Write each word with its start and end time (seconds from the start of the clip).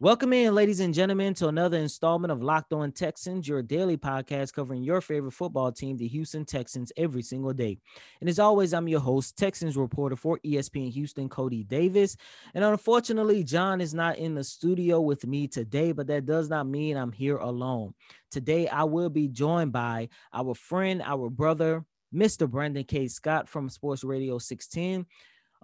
Welcome 0.00 0.32
in, 0.32 0.56
ladies 0.56 0.80
and 0.80 0.92
gentlemen, 0.92 1.34
to 1.34 1.46
another 1.46 1.78
installment 1.78 2.32
of 2.32 2.42
Locked 2.42 2.72
On 2.72 2.90
Texans, 2.90 3.46
your 3.46 3.62
daily 3.62 3.96
podcast 3.96 4.52
covering 4.52 4.82
your 4.82 5.00
favorite 5.00 5.30
football 5.30 5.70
team, 5.70 5.96
the 5.96 6.08
Houston 6.08 6.44
Texans, 6.44 6.90
every 6.96 7.22
single 7.22 7.52
day. 7.52 7.78
And 8.20 8.28
as 8.28 8.40
always, 8.40 8.74
I'm 8.74 8.88
your 8.88 8.98
host, 8.98 9.38
Texans 9.38 9.76
reporter 9.76 10.16
for 10.16 10.40
ESPN 10.44 10.92
Houston, 10.92 11.28
Coty 11.28 11.64
Davis. 11.64 12.16
And 12.54 12.64
unfortunately, 12.64 13.44
John 13.44 13.80
is 13.80 13.94
not 13.94 14.18
in 14.18 14.34
the 14.34 14.42
studio 14.42 15.00
with 15.00 15.28
me 15.28 15.46
today, 15.46 15.92
but 15.92 16.08
that 16.08 16.26
does 16.26 16.50
not 16.50 16.66
mean 16.66 16.96
I'm 16.96 17.12
here 17.12 17.36
alone. 17.36 17.94
Today, 18.32 18.66
I 18.66 18.82
will 18.82 19.10
be 19.10 19.28
joined 19.28 19.70
by 19.70 20.08
our 20.32 20.56
friend, 20.56 21.02
our 21.04 21.30
brother, 21.30 21.84
Mr. 22.12 22.50
Brandon 22.50 22.82
K. 22.82 23.06
Scott 23.06 23.48
from 23.48 23.68
Sports 23.68 24.02
Radio 24.02 24.38
610. 24.38 25.06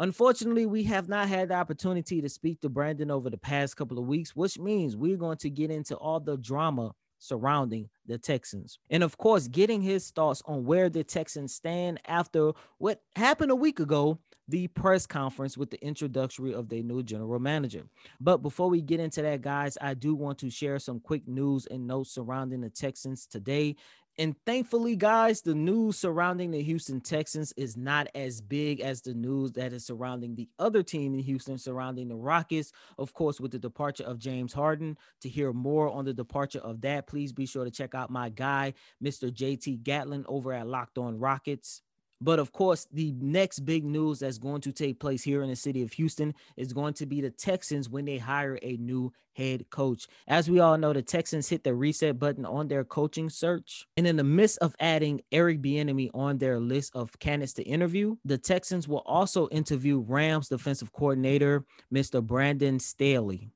Unfortunately, 0.00 0.64
we 0.64 0.82
have 0.84 1.10
not 1.10 1.28
had 1.28 1.50
the 1.50 1.54
opportunity 1.54 2.22
to 2.22 2.28
speak 2.30 2.58
to 2.62 2.70
Brandon 2.70 3.10
over 3.10 3.28
the 3.28 3.36
past 3.36 3.76
couple 3.76 3.98
of 3.98 4.06
weeks, 4.06 4.34
which 4.34 4.58
means 4.58 4.96
we're 4.96 5.18
going 5.18 5.36
to 5.36 5.50
get 5.50 5.70
into 5.70 5.94
all 5.94 6.18
the 6.18 6.38
drama 6.38 6.94
surrounding 7.18 7.86
the 8.06 8.16
Texans. 8.16 8.78
And 8.88 9.02
of 9.02 9.18
course, 9.18 9.46
getting 9.46 9.82
his 9.82 10.10
thoughts 10.10 10.42
on 10.46 10.64
where 10.64 10.88
the 10.88 11.04
Texans 11.04 11.54
stand 11.54 12.00
after 12.06 12.52
what 12.78 13.02
happened 13.14 13.50
a 13.50 13.56
week 13.56 13.78
ago, 13.78 14.18
the 14.48 14.68
press 14.68 15.06
conference 15.06 15.58
with 15.58 15.70
the 15.70 15.84
introductory 15.84 16.54
of 16.54 16.70
their 16.70 16.82
new 16.82 17.02
general 17.02 17.38
manager. 17.38 17.84
But 18.20 18.38
before 18.38 18.70
we 18.70 18.80
get 18.80 19.00
into 19.00 19.20
that, 19.20 19.42
guys, 19.42 19.76
I 19.82 19.92
do 19.92 20.14
want 20.14 20.38
to 20.38 20.50
share 20.50 20.78
some 20.78 20.98
quick 20.98 21.28
news 21.28 21.66
and 21.66 21.86
notes 21.86 22.12
surrounding 22.12 22.62
the 22.62 22.70
Texans 22.70 23.26
today. 23.26 23.76
And 24.20 24.36
thankfully, 24.44 24.96
guys, 24.96 25.40
the 25.40 25.54
news 25.54 25.96
surrounding 25.96 26.50
the 26.50 26.62
Houston 26.62 27.00
Texans 27.00 27.54
is 27.56 27.74
not 27.78 28.06
as 28.14 28.42
big 28.42 28.80
as 28.82 29.00
the 29.00 29.14
news 29.14 29.52
that 29.52 29.72
is 29.72 29.86
surrounding 29.86 30.34
the 30.34 30.46
other 30.58 30.82
team 30.82 31.14
in 31.14 31.20
Houston, 31.20 31.56
surrounding 31.56 32.08
the 32.08 32.16
Rockets. 32.16 32.70
Of 32.98 33.14
course, 33.14 33.40
with 33.40 33.50
the 33.50 33.58
departure 33.58 34.04
of 34.04 34.18
James 34.18 34.52
Harden. 34.52 34.98
To 35.22 35.30
hear 35.30 35.54
more 35.54 35.88
on 35.88 36.04
the 36.04 36.12
departure 36.12 36.58
of 36.58 36.82
that, 36.82 37.06
please 37.06 37.32
be 37.32 37.46
sure 37.46 37.64
to 37.64 37.70
check 37.70 37.94
out 37.94 38.10
my 38.10 38.28
guy, 38.28 38.74
Mr. 39.02 39.32
JT 39.32 39.84
Gatlin, 39.84 40.26
over 40.28 40.52
at 40.52 40.66
Locked 40.66 40.98
On 40.98 41.18
Rockets. 41.18 41.80
But 42.20 42.38
of 42.38 42.52
course, 42.52 42.86
the 42.92 43.14
next 43.18 43.60
big 43.60 43.84
news 43.84 44.18
that's 44.18 44.38
going 44.38 44.60
to 44.62 44.72
take 44.72 45.00
place 45.00 45.22
here 45.22 45.42
in 45.42 45.48
the 45.48 45.56
city 45.56 45.82
of 45.82 45.92
Houston 45.92 46.34
is 46.56 46.72
going 46.72 46.94
to 46.94 47.06
be 47.06 47.20
the 47.20 47.30
Texans 47.30 47.88
when 47.88 48.04
they 48.04 48.18
hire 48.18 48.58
a 48.62 48.76
new 48.76 49.12
head 49.32 49.64
coach. 49.70 50.06
As 50.28 50.50
we 50.50 50.60
all 50.60 50.76
know, 50.76 50.92
the 50.92 51.02
Texans 51.02 51.48
hit 51.48 51.64
the 51.64 51.74
reset 51.74 52.18
button 52.18 52.44
on 52.44 52.68
their 52.68 52.84
coaching 52.84 53.30
search. 53.30 53.86
And 53.96 54.06
in 54.06 54.16
the 54.16 54.24
midst 54.24 54.58
of 54.58 54.74
adding 54.80 55.22
Eric 55.32 55.62
Bieniemy 55.62 56.10
on 56.12 56.36
their 56.36 56.60
list 56.60 56.94
of 56.94 57.18
candidates 57.20 57.54
to 57.54 57.62
interview, 57.62 58.16
the 58.24 58.38
Texans 58.38 58.86
will 58.86 59.02
also 59.06 59.48
interview 59.48 60.00
Rams 60.00 60.48
defensive 60.48 60.92
coordinator, 60.92 61.64
Mr. 61.92 62.22
Brandon 62.22 62.78
Staley. 62.78 63.50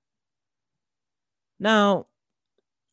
Now, 1.60 2.06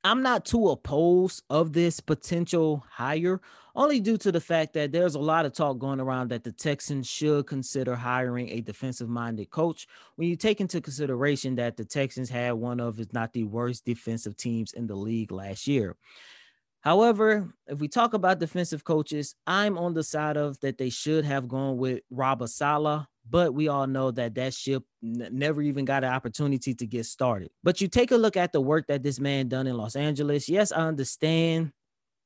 I'm 0.04 0.24
not 0.24 0.46
too 0.46 0.70
opposed 0.70 1.44
of 1.50 1.74
this 1.74 2.00
potential 2.00 2.84
hire, 2.90 3.40
only 3.76 4.00
due 4.00 4.18
to 4.18 4.32
the 4.32 4.42
fact 4.42 4.74
that 4.74 4.92
there's 4.92 5.14
a 5.14 5.20
lot 5.20 5.46
of 5.46 5.54
talk 5.54 5.78
going 5.78 6.00
around 6.00 6.30
that 6.30 6.44
the 6.44 6.52
Texans 6.52 7.08
should 7.08 7.46
consider 7.46 7.96
hiring 7.96 8.50
a 8.50 8.62
defensive 8.62 9.10
minded 9.10 9.52
coach. 9.52 9.88
When 10.16 10.28
you 10.28 10.36
take 10.36 10.60
into 10.60 10.82
consideration 10.82 11.56
that 11.56 11.78
the 11.78 11.86
Texans 11.86 12.30
had 12.30 12.54
one 12.54 12.80
of, 12.80 13.00
if 13.00 13.14
not 13.14 13.32
the 13.34 13.44
worst 13.44 13.86
defensive 13.86 14.36
teams 14.36 14.74
in 14.74 14.88
the 14.88 14.96
league 14.96 15.32
last 15.32 15.68
year. 15.68 15.96
However, 16.82 17.54
if 17.68 17.80
we 17.80 17.88
talk 17.88 18.16
about 18.16 18.40
defensive 18.40 18.84
coaches, 18.84 19.36
I'm 19.46 19.78
on 19.78 19.94
the 19.94 20.04
side 20.04 20.36
of 20.36 20.60
that 20.62 20.80
they 20.80 20.90
should 20.90 21.26
have 21.26 21.48
gone 21.48 21.78
with 21.78 22.02
Robert 22.10 22.50
Saleh 22.50 23.06
but 23.30 23.54
we 23.54 23.68
all 23.68 23.88
know 23.88 24.12
that 24.12 24.36
that 24.36 24.54
ship 24.54 24.84
n- 25.04 25.30
never 25.32 25.62
even 25.62 25.86
got 25.86 26.04
an 26.04 26.12
opportunity 26.12 26.74
to 26.74 26.88
get 26.88 27.06
started. 27.06 27.50
But 27.64 27.82
you 27.82 27.88
take 27.88 28.12
a 28.12 28.18
look 28.18 28.38
at 28.38 28.52
the 28.52 28.62
work 28.62 28.88
that 28.88 29.04
this 29.04 29.20
man 29.20 29.48
done 29.48 29.68
in 29.68 29.78
Los 29.78 29.96
Angeles. 29.96 30.50
Yes, 30.50 30.72
I 30.72 30.88
understand 30.88 31.72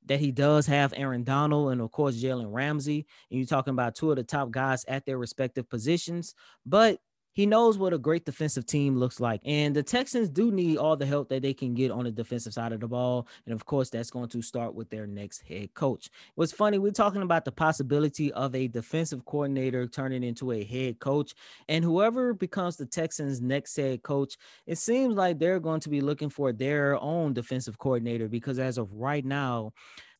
that 0.05 0.19
he 0.19 0.31
does 0.31 0.67
have 0.67 0.93
Aaron 0.95 1.23
Donald 1.23 1.71
and 1.71 1.81
of 1.81 1.91
course 1.91 2.21
Jalen 2.21 2.53
Ramsey, 2.53 3.05
and 3.29 3.39
you're 3.39 3.47
talking 3.47 3.71
about 3.73 3.95
two 3.95 4.11
of 4.11 4.17
the 4.17 4.23
top 4.23 4.51
guys 4.51 4.85
at 4.87 5.05
their 5.05 5.17
respective 5.17 5.69
positions, 5.69 6.35
but 6.65 6.99
he 7.35 7.45
knows 7.45 7.77
what 7.77 7.93
a 7.93 7.97
great 7.97 8.25
defensive 8.25 8.65
team 8.65 8.95
looks 8.97 9.19
like. 9.19 9.41
And 9.43 9.75
the 9.75 9.83
Texans 9.83 10.29
do 10.29 10.51
need 10.51 10.77
all 10.77 10.95
the 10.95 11.05
help 11.05 11.27
that 11.29 11.41
they 11.41 11.53
can 11.53 11.73
get 11.73 11.91
on 11.91 12.05
the 12.05 12.11
defensive 12.11 12.53
side 12.53 12.71
of 12.71 12.79
the 12.79 12.87
ball. 12.87 13.27
And 13.45 13.53
of 13.53 13.65
course, 13.65 13.89
that's 13.89 14.09
going 14.09 14.29
to 14.29 14.41
start 14.41 14.73
with 14.73 14.89
their 14.89 15.05
next 15.05 15.43
head 15.47 15.73
coach. 15.73 16.09
What's 16.35 16.53
funny, 16.53 16.77
we're 16.77 16.91
talking 16.91 17.23
about 17.23 17.43
the 17.43 17.51
possibility 17.51 18.31
of 18.31 18.55
a 18.55 18.69
defensive 18.69 19.25
coordinator 19.25 19.85
turning 19.85 20.23
into 20.23 20.53
a 20.53 20.63
head 20.63 20.99
coach. 20.99 21.35
And 21.67 21.83
whoever 21.83 22.33
becomes 22.33 22.77
the 22.77 22.85
Texans' 22.85 23.41
next 23.41 23.75
head 23.75 24.01
coach, 24.01 24.37
it 24.65 24.77
seems 24.77 25.15
like 25.15 25.37
they're 25.37 25.59
going 25.59 25.81
to 25.81 25.89
be 25.89 25.99
looking 25.99 26.29
for 26.29 26.53
their 26.53 26.97
own 27.01 27.33
defensive 27.33 27.77
coordinator 27.77 28.29
because 28.29 28.59
as 28.59 28.77
of 28.77 28.93
right 28.93 29.25
now, 29.25 29.73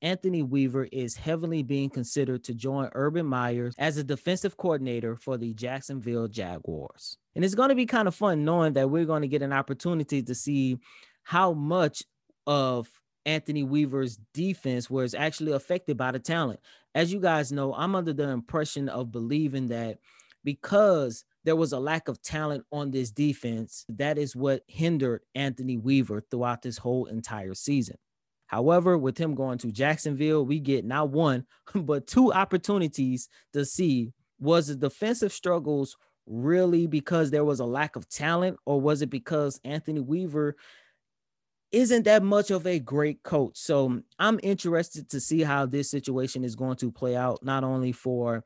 Anthony 0.06 0.44
Weaver 0.44 0.88
is 0.92 1.16
heavily 1.16 1.64
being 1.64 1.90
considered 1.90 2.44
to 2.44 2.54
join 2.54 2.90
Urban 2.94 3.26
Meyer 3.26 3.72
as 3.80 3.98
a 3.98 4.04
defensive 4.04 4.56
coordinator 4.56 5.16
for 5.16 5.36
the 5.36 5.52
Jacksonville 5.56 6.28
Jaguars. 6.28 7.18
And 7.36 7.44
it's 7.44 7.56
going 7.56 7.70
to 7.70 7.76
be 7.76 7.88
kind 7.88 8.08
of 8.08 8.14
fun 8.14 8.46
knowing 8.46 8.74
that 8.74 8.92
we're 8.92 9.06
going 9.06 9.24
to 9.24 9.28
get 9.28 9.42
an 9.42 9.52
opportunity 9.52 10.22
to 10.22 10.36
see 10.36 10.78
how 11.24 11.54
much 11.54 12.04
of 12.46 12.88
Anthony 13.26 13.64
Weaver's 13.64 14.20
defense 14.32 14.92
was 14.92 15.16
actually 15.16 15.54
affected 15.54 15.98
by 15.98 16.12
the 16.12 16.20
talent. 16.20 16.60
As 16.94 17.12
you 17.12 17.20
guys 17.20 17.52
know, 17.52 17.74
I'm 17.74 17.96
under 17.96 18.14
the 18.14 18.30
impression 18.30 18.90
of 18.90 19.12
believing 19.12 19.70
that 19.70 19.98
because 20.44 21.26
there 21.46 21.56
was 21.56 21.74
a 21.74 21.80
lack 21.80 22.10
of 22.10 22.22
talent 22.22 22.64
on 22.72 22.92
this 22.92 23.10
defense, 23.10 23.88
that 23.90 24.20
is 24.20 24.36
what 24.36 24.62
hindered 24.68 25.22
Anthony 25.34 25.78
Weaver 25.78 26.22
throughout 26.30 26.62
this 26.62 26.78
whole 26.78 27.08
entire 27.08 27.56
season. 27.56 27.98
However, 28.48 28.98
with 28.98 29.18
him 29.18 29.36
going 29.36 29.58
to 29.60 29.72
Jacksonville, 29.72 30.46
we 30.46 30.60
get 30.60 30.86
not 30.86 31.10
one, 31.10 31.46
but 31.76 32.08
two 32.08 32.34
opportunities 32.34 33.30
to 33.54 33.66
see 33.66 34.14
was 34.40 34.68
the 34.68 34.76
defensive 34.76 35.32
struggles 35.32 35.98
really 36.28 36.88
because 36.88 37.32
there 37.32 37.46
was 37.46 37.60
a 37.60 37.66
lack 37.66 37.96
of 37.96 38.10
talent, 38.10 38.58
or 38.66 38.82
was 38.82 39.02
it 39.02 39.10
because 39.10 39.60
Anthony 39.64 40.00
Weaver 40.00 40.56
isn't 41.72 42.04
that 42.04 42.24
much 42.24 42.52
of 42.52 42.66
a 42.66 42.80
great 42.80 43.22
coach? 43.24 43.58
So 43.58 44.02
I'm 44.18 44.40
interested 44.44 45.10
to 45.10 45.20
see 45.20 45.42
how 45.42 45.66
this 45.66 45.92
situation 45.92 46.44
is 46.44 46.56
going 46.56 46.78
to 46.78 46.92
play 46.92 47.16
out, 47.18 47.44
not 47.44 47.64
only 47.64 47.92
for 47.92 48.44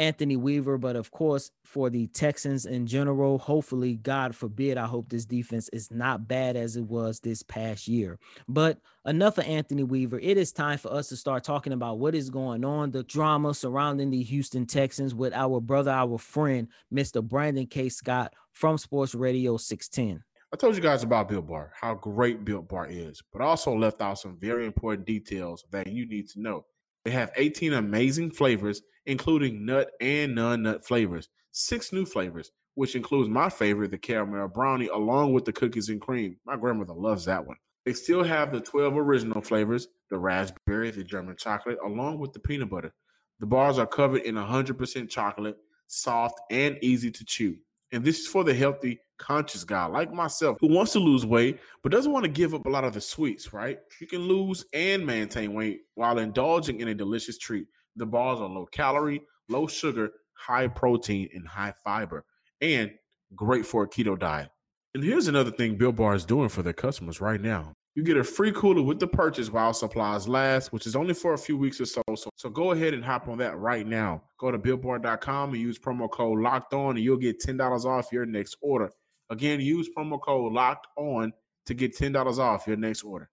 Anthony 0.00 0.36
Weaver, 0.36 0.78
but 0.78 0.96
of 0.96 1.10
course 1.10 1.50
for 1.62 1.90
the 1.90 2.06
Texans 2.06 2.64
in 2.64 2.86
general. 2.86 3.36
Hopefully, 3.38 3.96
God 3.96 4.34
forbid, 4.34 4.78
I 4.78 4.86
hope 4.86 5.10
this 5.10 5.26
defense 5.26 5.68
is 5.74 5.90
not 5.90 6.26
bad 6.26 6.56
as 6.56 6.76
it 6.76 6.84
was 6.84 7.20
this 7.20 7.42
past 7.42 7.86
year. 7.86 8.18
But 8.48 8.78
enough 9.04 9.36
of 9.36 9.44
Anthony 9.44 9.82
Weaver. 9.82 10.18
It 10.18 10.38
is 10.38 10.52
time 10.52 10.78
for 10.78 10.90
us 10.90 11.10
to 11.10 11.16
start 11.16 11.44
talking 11.44 11.74
about 11.74 11.98
what 11.98 12.14
is 12.14 12.30
going 12.30 12.64
on, 12.64 12.90
the 12.90 13.02
drama 13.02 13.52
surrounding 13.52 14.10
the 14.10 14.22
Houston 14.22 14.64
Texans 14.64 15.14
with 15.14 15.34
our 15.34 15.60
brother, 15.60 15.90
our 15.90 16.16
friend, 16.16 16.68
Mr. 16.92 17.22
Brandon 17.22 17.66
K. 17.66 17.90
Scott 17.90 18.32
from 18.52 18.78
Sports 18.78 19.14
Radio 19.14 19.58
610. 19.58 20.24
I 20.52 20.56
told 20.56 20.76
you 20.76 20.82
guys 20.82 21.02
about 21.02 21.28
Built 21.28 21.46
Bar, 21.46 21.72
how 21.78 21.94
great 21.94 22.44
Built 22.44 22.68
Bar 22.68 22.86
is, 22.88 23.22
but 23.34 23.42
also 23.42 23.76
left 23.76 24.00
out 24.00 24.18
some 24.18 24.38
very 24.40 24.64
important 24.64 25.06
details 25.06 25.64
that 25.70 25.88
you 25.88 26.08
need 26.08 26.28
to 26.30 26.40
know. 26.40 26.64
They 27.04 27.10
have 27.10 27.30
18 27.36 27.74
amazing 27.74 28.30
flavors, 28.32 28.82
including 29.10 29.66
nut 29.66 29.90
and 30.00 30.34
non 30.36 30.62
nut 30.62 30.86
flavors, 30.86 31.28
six 31.50 31.92
new 31.92 32.06
flavors, 32.06 32.52
which 32.74 32.94
includes 32.94 33.28
my 33.28 33.50
favorite, 33.50 33.90
the 33.90 33.98
caramel 33.98 34.46
brownie, 34.46 34.86
along 34.86 35.32
with 35.32 35.44
the 35.44 35.52
cookies 35.52 35.88
and 35.88 36.00
cream. 36.00 36.36
My 36.46 36.56
grandmother 36.56 36.94
loves 36.94 37.24
that 37.24 37.44
one. 37.44 37.56
They 37.84 37.92
still 37.92 38.22
have 38.22 38.52
the 38.52 38.60
12 38.60 38.96
original 38.96 39.42
flavors 39.42 39.88
the 40.10 40.18
raspberry, 40.18 40.90
the 40.90 41.04
German 41.04 41.36
chocolate, 41.36 41.78
along 41.84 42.18
with 42.18 42.32
the 42.32 42.40
peanut 42.40 42.70
butter. 42.70 42.92
The 43.40 43.46
bars 43.46 43.78
are 43.78 43.86
covered 43.86 44.22
in 44.22 44.34
100% 44.34 45.08
chocolate, 45.08 45.56
soft, 45.86 46.40
and 46.50 46.78
easy 46.82 47.10
to 47.10 47.24
chew. 47.24 47.56
And 47.92 48.04
this 48.04 48.20
is 48.20 48.26
for 48.26 48.44
the 48.44 48.54
healthy, 48.54 49.00
conscious 49.18 49.64
guy 49.64 49.86
like 49.86 50.12
myself 50.12 50.56
who 50.60 50.68
wants 50.68 50.92
to 50.92 50.98
lose 50.98 51.26
weight 51.26 51.58
but 51.82 51.92
doesn't 51.92 52.12
want 52.12 52.24
to 52.24 52.30
give 52.30 52.54
up 52.54 52.64
a 52.64 52.70
lot 52.70 52.84
of 52.84 52.94
the 52.94 53.00
sweets, 53.00 53.52
right? 53.52 53.78
You 54.00 54.06
can 54.06 54.20
lose 54.20 54.64
and 54.72 55.04
maintain 55.04 55.52
weight 55.52 55.82
while 55.94 56.18
indulging 56.18 56.80
in 56.80 56.88
a 56.88 56.94
delicious 56.94 57.36
treat. 57.36 57.66
The 57.96 58.06
bars 58.06 58.40
are 58.40 58.48
low 58.48 58.66
calorie, 58.66 59.22
low 59.48 59.66
sugar, 59.66 60.10
high 60.34 60.68
protein, 60.68 61.28
and 61.34 61.46
high 61.46 61.74
fiber, 61.84 62.24
and 62.60 62.90
great 63.34 63.66
for 63.66 63.84
a 63.84 63.88
keto 63.88 64.18
diet. 64.18 64.50
And 64.94 65.04
here's 65.04 65.28
another 65.28 65.50
thing 65.50 65.76
Built 65.76 65.96
Bar 65.96 66.14
is 66.14 66.24
doing 66.24 66.48
for 66.48 66.62
their 66.62 66.72
customers 66.72 67.20
right 67.20 67.40
now. 67.40 67.74
You 67.94 68.04
get 68.04 68.16
a 68.16 68.24
free 68.24 68.52
cooler 68.52 68.82
with 68.82 69.00
the 69.00 69.06
purchase 69.06 69.50
while 69.50 69.72
supplies 69.72 70.28
last, 70.28 70.72
which 70.72 70.86
is 70.86 70.94
only 70.94 71.12
for 71.12 71.34
a 71.34 71.38
few 71.38 71.56
weeks 71.56 71.80
or 71.80 71.86
so. 71.86 72.02
So, 72.14 72.30
so 72.36 72.48
go 72.48 72.70
ahead 72.70 72.94
and 72.94 73.04
hop 73.04 73.28
on 73.28 73.38
that 73.38 73.58
right 73.58 73.86
now. 73.86 74.22
Go 74.38 74.50
to 74.50 74.58
builtbar.com 74.58 75.50
and 75.50 75.60
use 75.60 75.78
promo 75.78 76.10
code 76.10 76.40
locked 76.40 76.72
on, 76.72 76.96
and 76.96 77.04
you'll 77.04 77.16
get 77.16 77.40
$10 77.40 77.84
off 77.84 78.12
your 78.12 78.26
next 78.26 78.56
order. 78.60 78.90
Again, 79.28 79.60
use 79.60 79.88
promo 79.96 80.20
code 80.20 80.52
locked 80.52 80.86
on 80.96 81.32
to 81.66 81.74
get 81.74 81.96
$10 81.96 82.38
off 82.38 82.66
your 82.66 82.76
next 82.76 83.02
order. 83.02 83.28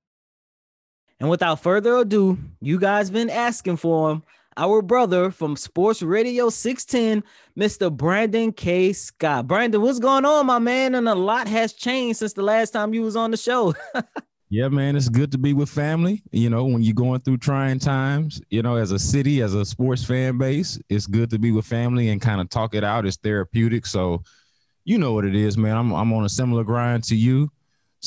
And 1.19 1.29
without 1.29 1.61
further 1.61 1.95
ado, 1.97 2.37
you 2.61 2.79
guys 2.79 3.09
been 3.09 3.29
asking 3.29 3.77
for 3.77 4.11
him. 4.11 4.23
Our 4.59 4.81
brother 4.81 5.29
from 5.29 5.55
Sports 5.55 6.01
Radio 6.01 6.49
610, 6.49 7.23
Mr. 7.55 7.95
Brandon 7.95 8.51
K. 8.51 8.91
Scott. 8.91 9.45
Brandon, 9.45 9.79
what's 9.79 9.99
going 9.99 10.25
on, 10.25 10.47
my 10.47 10.57
man? 10.57 10.95
And 10.95 11.07
a 11.07 11.13
lot 11.13 11.47
has 11.47 11.73
changed 11.73 12.17
since 12.17 12.33
the 12.33 12.41
last 12.41 12.71
time 12.71 12.91
you 12.91 13.03
was 13.03 13.15
on 13.15 13.29
the 13.29 13.37
show. 13.37 13.75
yeah, 14.49 14.67
man, 14.67 14.95
it's 14.95 15.09
good 15.09 15.31
to 15.33 15.37
be 15.37 15.53
with 15.53 15.69
family. 15.69 16.23
You 16.31 16.49
know, 16.49 16.65
when 16.65 16.81
you're 16.81 16.95
going 16.95 17.21
through 17.21 17.37
trying 17.37 17.77
times, 17.77 18.41
you 18.49 18.63
know, 18.63 18.77
as 18.77 18.91
a 18.91 18.97
city, 18.97 19.43
as 19.43 19.53
a 19.53 19.63
sports 19.63 20.03
fan 20.03 20.39
base, 20.39 20.79
it's 20.89 21.05
good 21.05 21.29
to 21.29 21.37
be 21.37 21.51
with 21.51 21.67
family 21.67 22.09
and 22.09 22.19
kind 22.19 22.41
of 22.41 22.49
talk 22.49 22.73
it 22.73 22.83
out. 22.83 23.05
It's 23.05 23.17
therapeutic. 23.17 23.85
So, 23.85 24.23
you 24.85 24.97
know 24.97 25.13
what 25.13 25.25
it 25.25 25.35
is, 25.35 25.55
man. 25.55 25.77
I'm 25.77 25.93
I'm 25.93 26.11
on 26.13 26.25
a 26.25 26.29
similar 26.29 26.63
grind 26.63 27.03
to 27.05 27.15
you. 27.15 27.51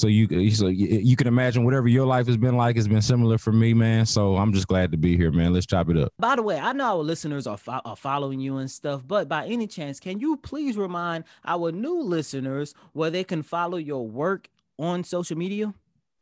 So 0.00 0.08
you 0.08 0.50
so 0.50 0.68
you 0.68 1.14
can 1.14 1.26
imagine 1.26 1.62
whatever 1.62 1.86
your 1.86 2.06
life 2.06 2.26
has 2.26 2.38
been 2.38 2.56
like 2.56 2.76
has 2.76 2.88
been 2.88 3.02
similar 3.02 3.36
for 3.36 3.52
me, 3.52 3.74
man. 3.74 4.06
So 4.06 4.36
I'm 4.36 4.52
just 4.52 4.66
glad 4.66 4.92
to 4.92 4.96
be 4.96 5.14
here, 5.14 5.30
man. 5.30 5.52
Let's 5.52 5.66
chop 5.66 5.90
it 5.90 5.98
up. 5.98 6.14
By 6.18 6.36
the 6.36 6.42
way, 6.42 6.58
I 6.58 6.72
know 6.72 6.84
our 6.84 7.02
listeners 7.02 7.46
are, 7.46 7.58
fo- 7.58 7.82
are 7.84 7.96
following 7.96 8.40
you 8.40 8.56
and 8.56 8.70
stuff, 8.70 9.02
but 9.06 9.28
by 9.28 9.46
any 9.46 9.66
chance, 9.66 10.00
can 10.00 10.18
you 10.18 10.38
please 10.38 10.78
remind 10.78 11.24
our 11.44 11.70
new 11.70 12.00
listeners 12.00 12.72
where 12.94 13.10
they 13.10 13.24
can 13.24 13.42
follow 13.42 13.76
your 13.76 14.08
work 14.08 14.48
on 14.78 15.04
social 15.04 15.36
media? 15.36 15.74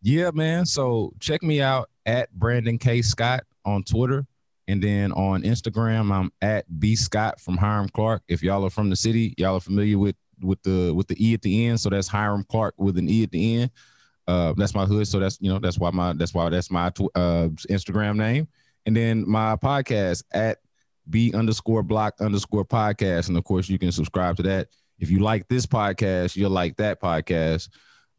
Yeah, 0.03 0.33
man. 0.33 0.67
So 0.67 1.13
check 1.21 1.45
me 1.45 1.63
out 1.63 1.89
at 2.05 2.33
Brandon 2.33 2.79
K 2.79 3.03
Scott 3.03 3.45
on 3.65 3.85
Twitter. 3.85 4.27
And 4.67 4.83
then 4.83 5.13
on 5.13 5.45
Instagram, 5.45 6.13
I'm 6.13 6.31
at 6.43 6.67
B 6.81 6.97
Scott 6.97 7.41
from 7.41 7.57
Hiram 7.57 7.89
Clarke. 7.89 8.23
If 8.29 8.43
y'all 8.43 8.67
are 8.67 8.71
from 8.71 8.91
the 8.91 8.97
city, 8.97 9.35
y'all 9.39 9.55
are 9.55 9.61
familiar 9.61 9.99
with 9.99 10.17
with 10.41 10.63
the 10.63 10.93
with 10.95 11.09
the 11.09 11.17
E 11.25 11.35
at 11.35 11.43
the 11.43 11.67
end. 11.67 11.81
So 11.81 11.91
that's 11.91 12.09
Hiram 12.09 12.45
Clarke 12.45 12.75
with 12.79 12.99
an 12.99 13.09
E 13.09 13.23
at 13.23 13.31
the 13.31 13.57
end. 13.57 13.71
Uh, 14.27 14.53
that's 14.57 14.75
my 14.75 14.85
hood. 14.85 15.09
So 15.09 15.19
that's 15.19 15.39
you 15.41 15.51
know 15.51 15.59
that's 15.59 15.79
why 15.79 15.91
my 15.91 16.13
that's 16.13 16.35
why 16.35 16.49
that's 16.51 16.71
my 16.71 16.87
uh, 16.87 17.49
Instagram 17.71 18.17
name. 18.17 18.49
And 18.87 18.97
then 18.97 19.29
my 19.29 19.57
podcast 19.57 20.25
at 20.33 20.59
B 21.11 21.33
underscore 21.35 21.83
block 21.83 22.15
underscore 22.21 22.65
podcast. 22.65 23.29
And 23.29 23.37
of 23.37 23.45
course, 23.45 23.69
you 23.69 23.79
can 23.79 23.93
subscribe 23.93 24.37
to 24.37 24.43
that. 24.45 24.69
If 24.99 25.11
you 25.11 25.21
like 25.21 25.49
this 25.49 25.67
podcast, 25.67 26.37
you'll 26.37 26.51
like 26.51 26.77
that 26.77 27.01
podcast. 27.01 27.69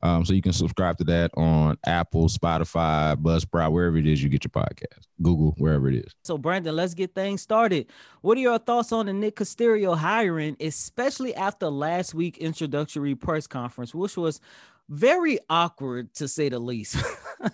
Um, 0.01 0.23
so 0.23 0.33
you 0.33 0.41
can 0.41 0.53
subscribe 0.53 0.97
to 0.99 1.03
that 1.05 1.31
on 1.35 1.77
Apple, 1.85 2.27
Spotify, 2.27 3.15
Buzzsprout, 3.15 3.71
wherever 3.71 3.97
it 3.97 4.07
is 4.07 4.23
you 4.23 4.29
get 4.29 4.43
your 4.43 4.51
podcast, 4.51 5.07
Google, 5.21 5.55
wherever 5.57 5.89
it 5.89 5.95
is. 5.95 6.15
So, 6.23 6.37
Brandon, 6.37 6.75
let's 6.75 6.93
get 6.93 7.13
things 7.13 7.41
started. 7.41 7.87
What 8.21 8.37
are 8.37 8.41
your 8.41 8.59
thoughts 8.59 8.91
on 8.91 9.07
the 9.07 9.13
Nick 9.13 9.35
Caserio 9.35 9.97
hiring, 9.97 10.55
especially 10.59 11.35
after 11.35 11.67
last 11.69 12.13
week 12.13 12.37
introductory 12.37 13.15
press 13.15 13.47
conference, 13.47 13.93
which 13.93 14.15
was 14.15 14.39
very 14.87 15.39
awkward 15.49 16.13
to 16.15 16.27
say 16.27 16.49
the 16.49 16.59
least? 16.59 16.97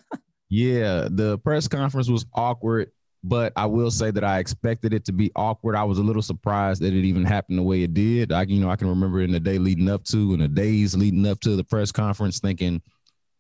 yeah, 0.49 1.07
the 1.09 1.39
press 1.39 1.67
conference 1.67 2.09
was 2.09 2.25
awkward 2.33 2.91
but 3.27 3.51
I 3.55 3.65
will 3.65 3.89
say 3.89 4.11
that 4.11 4.23
I 4.23 4.37
expected 4.37 4.93
it 4.93 5.03
to 5.05 5.11
be 5.11 5.31
awkward. 5.35 5.75
I 5.75 5.83
was 5.83 5.97
a 5.97 6.03
little 6.03 6.21
surprised 6.21 6.79
that 6.83 6.93
it 6.93 7.05
even 7.05 7.25
happened 7.25 7.57
the 7.57 7.63
way 7.63 7.81
it 7.81 7.95
did. 7.95 8.31
I, 8.31 8.43
you 8.43 8.59
know, 8.59 8.69
I 8.69 8.75
can 8.75 8.87
remember 8.87 9.19
in 9.21 9.31
the 9.31 9.39
day 9.39 9.57
leading 9.57 9.89
up 9.89 10.03
to, 10.05 10.33
and 10.33 10.41
the 10.43 10.47
days 10.47 10.95
leading 10.95 11.25
up 11.25 11.39
to 11.39 11.55
the 11.55 11.63
press 11.63 11.91
conference, 11.91 12.39
thinking, 12.39 12.83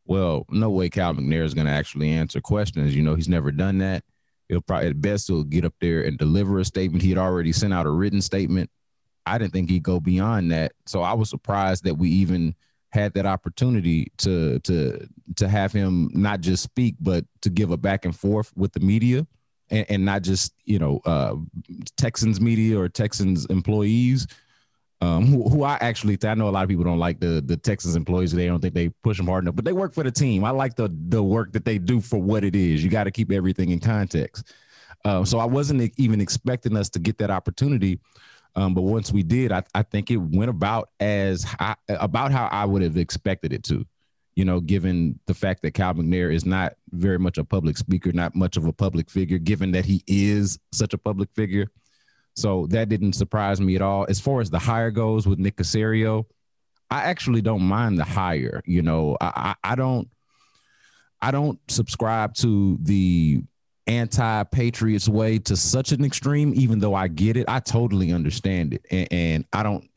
"Well, 0.05 0.47
no 0.49 0.71
way, 0.71 0.89
Cal 0.89 1.13
McNair 1.13 1.43
is 1.43 1.53
going 1.53 1.67
to 1.67 1.71
actually 1.71 2.09
answer 2.09 2.41
questions. 2.41 2.95
You 2.95 3.03
know, 3.03 3.13
he's 3.13 3.29
never 3.29 3.51
done 3.51 3.77
that. 3.77 4.03
He'll 4.49 4.61
probably 4.61 4.89
at 4.89 5.01
best 5.01 5.27
he'll 5.27 5.43
get 5.43 5.65
up 5.65 5.75
there 5.79 6.01
and 6.01 6.17
deliver 6.17 6.57
a 6.57 6.65
statement. 6.65 7.03
He 7.03 7.09
had 7.09 7.19
already 7.19 7.51
sent 7.51 7.73
out 7.73 7.85
a 7.85 7.91
written 7.91 8.21
statement. 8.21 8.71
I 9.27 9.37
didn't 9.37 9.53
think 9.53 9.69
he'd 9.69 9.83
go 9.83 9.99
beyond 9.99 10.51
that. 10.51 10.71
So 10.87 11.01
I 11.01 11.13
was 11.13 11.29
surprised 11.29 11.83
that 11.83 11.97
we 11.97 12.09
even 12.09 12.55
had 12.89 13.13
that 13.13 13.27
opportunity 13.27 14.11
to 14.17 14.57
to 14.61 15.07
to 15.35 15.47
have 15.47 15.71
him 15.73 16.09
not 16.11 16.41
just 16.41 16.63
speak, 16.63 16.95
but 16.99 17.23
to 17.41 17.51
give 17.51 17.69
a 17.69 17.77
back 17.77 18.03
and 18.03 18.15
forth 18.15 18.51
with 18.55 18.73
the 18.73 18.79
media 18.79 19.27
and, 19.69 19.85
and 19.89 20.05
not 20.05 20.21
just 20.21 20.53
you 20.65 20.79
know 20.79 21.01
uh, 21.05 21.35
Texans 21.97 22.39
media 22.39 22.79
or 22.79 22.89
Texans 22.89 23.45
employees. 23.47 24.27
Um, 25.01 25.25
who, 25.25 25.49
who, 25.49 25.63
I 25.63 25.77
actually 25.81 26.17
I 26.23 26.33
know 26.35 26.47
a 26.47 26.51
lot 26.51 26.63
of 26.63 26.69
people 26.69 26.85
don't 26.85 26.99
like 26.99 27.19
the 27.19 27.43
the 27.45 27.57
Texans 27.57 27.95
employees. 27.95 28.31
They 28.31 28.47
don't 28.47 28.61
think 28.61 28.73
they 28.73 28.89
push 29.03 29.17
them 29.17 29.27
hard 29.27 29.43
enough, 29.43 29.55
but 29.55 29.65
they 29.65 29.73
work 29.73 29.93
for 29.93 30.03
the 30.03 30.11
team. 30.11 30.43
I 30.43 30.51
like 30.51 30.75
the 30.75 30.89
the 31.09 31.21
work 31.21 31.51
that 31.51 31.65
they 31.65 31.77
do 31.77 31.99
for 31.99 32.17
what 32.17 32.43
it 32.43 32.55
is. 32.55 32.83
You 32.83 32.89
got 32.89 33.03
to 33.03 33.11
keep 33.11 33.31
everything 33.31 33.71
in 33.71 33.79
context. 33.79 34.53
Um, 35.03 35.25
so 35.25 35.37
I 35.37 35.45
wasn't 35.45 35.93
even 35.97 36.21
expecting 36.21 36.75
us 36.75 36.89
to 36.89 36.99
get 36.99 37.17
that 37.19 37.29
opportunity, 37.29 37.99
um, 38.55 38.73
but 38.73 38.83
once 38.83 39.11
we 39.11 39.21
did, 39.21 39.51
I, 39.51 39.63
I 39.75 39.83
think 39.83 40.09
it 40.09 40.17
went 40.17 40.49
about 40.49 40.89
as 40.99 41.45
I, 41.59 41.75
about 41.89 42.31
how 42.31 42.47
I 42.47 42.65
would 42.65 42.81
have 42.81 42.97
expected 42.97 43.53
it 43.53 43.63
to 43.65 43.85
you 44.35 44.43
know, 44.43 44.59
given 44.59 45.17
the 45.27 45.33
fact 45.33 45.61
that 45.61 45.71
Cal 45.71 45.93
McNair 45.93 46.33
is 46.33 46.45
not 46.45 46.73
very 46.91 47.17
much 47.17 47.37
a 47.37 47.43
public 47.43 47.77
speaker, 47.77 48.11
not 48.11 48.35
much 48.35 48.57
of 48.57 48.65
a 48.65 48.73
public 48.73 49.09
figure, 49.09 49.37
given 49.37 49.71
that 49.71 49.85
he 49.85 50.03
is 50.07 50.59
such 50.73 50.93
a 50.93 50.97
public 50.97 51.29
figure. 51.33 51.67
So 52.35 52.67
that 52.67 52.89
didn't 52.89 53.13
surprise 53.13 53.61
me 53.61 53.77
at 53.77 53.81
all. 53.81 54.05
As 54.09 54.19
far 54.19 54.41
as 54.41 54.49
the 54.49 54.59
hire 54.59 54.91
goes 54.91 55.25
with 55.25 55.39
Nick 55.39 55.55
Caserio, 55.55 56.25
I 56.91 57.03
actually 57.03 57.41
don't 57.41 57.63
mind 57.63 57.97
the 57.97 58.03
hire. 58.03 58.61
You 58.65 58.81
know, 58.81 59.17
I, 59.21 59.55
I, 59.63 59.71
I 59.71 59.75
don't 59.75 60.09
I 61.21 61.31
don't 61.31 61.57
subscribe 61.69 62.35
to 62.35 62.77
the 62.81 63.41
anti-patriots 63.87 65.07
way 65.07 65.39
to 65.39 65.55
such 65.55 65.93
an 65.93 66.03
extreme, 66.03 66.51
even 66.55 66.79
though 66.79 66.93
I 66.93 67.07
get 67.07 67.37
it. 67.37 67.45
I 67.47 67.61
totally 67.61 68.11
understand 68.11 68.73
it. 68.73 68.85
And, 68.91 69.07
and 69.11 69.45
I 69.53 69.63
don't 69.63 69.89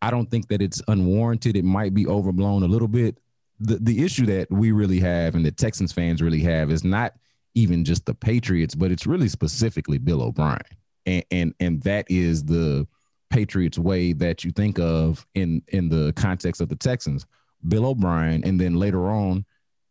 I 0.00 0.12
don't 0.12 0.30
think 0.30 0.46
that 0.48 0.62
it's 0.62 0.80
unwarranted. 0.86 1.56
It 1.56 1.64
might 1.64 1.94
be 1.94 2.06
overblown 2.06 2.62
a 2.62 2.68
little 2.68 2.86
bit 2.86 3.18
the 3.60 3.76
the 3.76 4.04
issue 4.04 4.26
that 4.26 4.50
we 4.50 4.72
really 4.72 5.00
have 5.00 5.34
and 5.34 5.44
the 5.44 5.50
Texans 5.50 5.92
fans 5.92 6.22
really 6.22 6.40
have 6.40 6.70
is 6.70 6.84
not 6.84 7.14
even 7.54 7.84
just 7.84 8.04
the 8.04 8.14
Patriots, 8.14 8.74
but 8.74 8.90
it's 8.90 9.06
really 9.06 9.28
specifically 9.28 9.98
Bill 9.98 10.22
O'Brien, 10.22 10.60
and 11.06 11.24
and 11.30 11.54
and 11.60 11.82
that 11.82 12.06
is 12.08 12.44
the 12.44 12.86
Patriots 13.30 13.78
way 13.78 14.12
that 14.12 14.44
you 14.44 14.52
think 14.52 14.78
of 14.78 15.26
in 15.34 15.62
in 15.68 15.88
the 15.88 16.12
context 16.14 16.60
of 16.60 16.68
the 16.68 16.76
Texans, 16.76 17.26
Bill 17.68 17.86
O'Brien, 17.86 18.44
and 18.44 18.60
then 18.60 18.74
later 18.74 19.08
on 19.10 19.44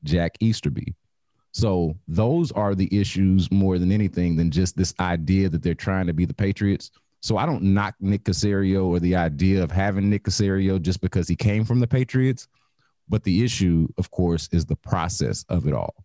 Jack 0.03 0.35
Easterby. 0.39 0.93
So 1.51 1.95
those 2.07 2.51
are 2.51 2.75
the 2.75 2.89
issues 2.97 3.49
more 3.49 3.79
than 3.79 3.91
anything 3.91 4.35
than 4.35 4.51
just 4.51 4.75
this 4.75 4.93
idea 4.99 5.47
that 5.49 5.63
they're 5.63 5.73
trying 5.73 6.05
to 6.07 6.13
be 6.13 6.25
the 6.25 6.33
Patriots. 6.33 6.91
So 7.21 7.37
I 7.37 7.45
don't 7.45 7.63
knock 7.63 7.95
Nick 8.01 8.25
Caserio 8.25 8.85
or 8.85 8.99
the 8.99 9.15
idea 9.15 9.63
of 9.63 9.71
having 9.71 10.09
Nick 10.09 10.25
Caserio 10.25 10.81
just 10.81 11.01
because 11.01 11.27
he 11.27 11.35
came 11.35 11.63
from 11.63 11.79
the 11.79 11.87
Patriots. 11.87 12.47
But 13.07 13.23
the 13.23 13.43
issue, 13.43 13.87
of 13.97 14.09
course, 14.11 14.49
is 14.51 14.65
the 14.65 14.75
process 14.75 15.45
of 15.49 15.67
it 15.67 15.73
all. 15.73 15.95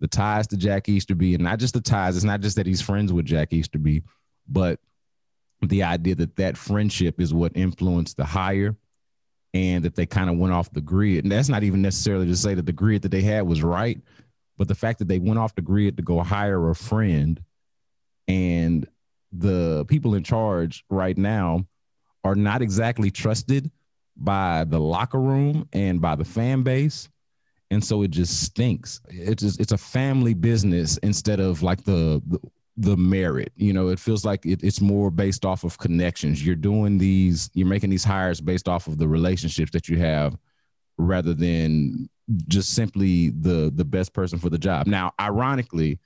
The 0.00 0.08
ties 0.08 0.46
to 0.48 0.56
Jack 0.56 0.88
Easterby, 0.88 1.34
and 1.34 1.44
not 1.44 1.58
just 1.58 1.74
the 1.74 1.80
ties, 1.80 2.16
it's 2.16 2.24
not 2.24 2.40
just 2.40 2.56
that 2.56 2.66
he's 2.66 2.82
friends 2.82 3.12
with 3.12 3.24
Jack 3.24 3.52
Easterby, 3.52 4.02
but 4.48 4.80
the 5.62 5.82
idea 5.82 6.14
that 6.16 6.36
that 6.36 6.56
friendship 6.56 7.20
is 7.20 7.32
what 7.32 7.52
influenced 7.54 8.16
the 8.16 8.24
hire 8.24 8.76
and 9.54 9.84
that 9.84 9.94
they 9.94 10.04
kind 10.04 10.28
of 10.28 10.36
went 10.36 10.52
off 10.52 10.72
the 10.72 10.80
grid. 10.80 11.24
And 11.24 11.32
that's 11.32 11.48
not 11.48 11.62
even 11.62 11.80
necessarily 11.80 12.26
to 12.26 12.36
say 12.36 12.54
that 12.54 12.66
the 12.66 12.72
grid 12.72 13.02
that 13.02 13.10
they 13.10 13.22
had 13.22 13.46
was 13.46 13.62
right, 13.62 14.00
but 14.58 14.68
the 14.68 14.74
fact 14.74 14.98
that 14.98 15.08
they 15.08 15.20
went 15.20 15.38
off 15.38 15.54
the 15.54 15.62
grid 15.62 15.96
to 15.96 16.02
go 16.02 16.20
hire 16.22 16.70
a 16.70 16.74
friend 16.74 17.40
and 18.26 18.86
the 19.32 19.84
people 19.88 20.14
in 20.14 20.24
charge 20.24 20.84
right 20.90 21.16
now 21.16 21.64
are 22.24 22.34
not 22.34 22.62
exactly 22.62 23.10
trusted 23.10 23.70
by 24.16 24.64
the 24.64 24.78
locker 24.78 25.20
room 25.20 25.68
and 25.72 26.00
by 26.00 26.14
the 26.14 26.24
fan 26.24 26.62
base. 26.62 27.08
And 27.70 27.82
so 27.82 28.02
it 28.02 28.10
just 28.10 28.42
stinks. 28.42 29.00
It's 29.08 29.42
just, 29.42 29.60
it's 29.60 29.72
a 29.72 29.78
family 29.78 30.34
business 30.34 30.96
instead 30.98 31.40
of 31.40 31.62
like 31.62 31.82
the, 31.84 32.22
the 32.76 32.96
merit. 32.96 33.52
You 33.56 33.72
know, 33.72 33.88
it 33.88 33.98
feels 33.98 34.24
like 34.24 34.46
it, 34.46 34.62
it's 34.62 34.80
more 34.80 35.10
based 35.10 35.44
off 35.44 35.64
of 35.64 35.78
connections. 35.78 36.44
You're 36.44 36.56
doing 36.56 36.98
these, 36.98 37.50
you're 37.54 37.66
making 37.66 37.90
these 37.90 38.04
hires 38.04 38.40
based 38.40 38.68
off 38.68 38.86
of 38.86 38.98
the 38.98 39.08
relationships 39.08 39.72
that 39.72 39.88
you 39.88 39.98
have 39.98 40.36
rather 40.98 41.34
than 41.34 42.08
just 42.48 42.72
simply 42.72 43.30
the 43.30 43.70
the 43.74 43.84
best 43.84 44.12
person 44.12 44.38
for 44.38 44.48
the 44.50 44.58
job. 44.58 44.86
Now, 44.86 45.12
ironically, 45.20 45.98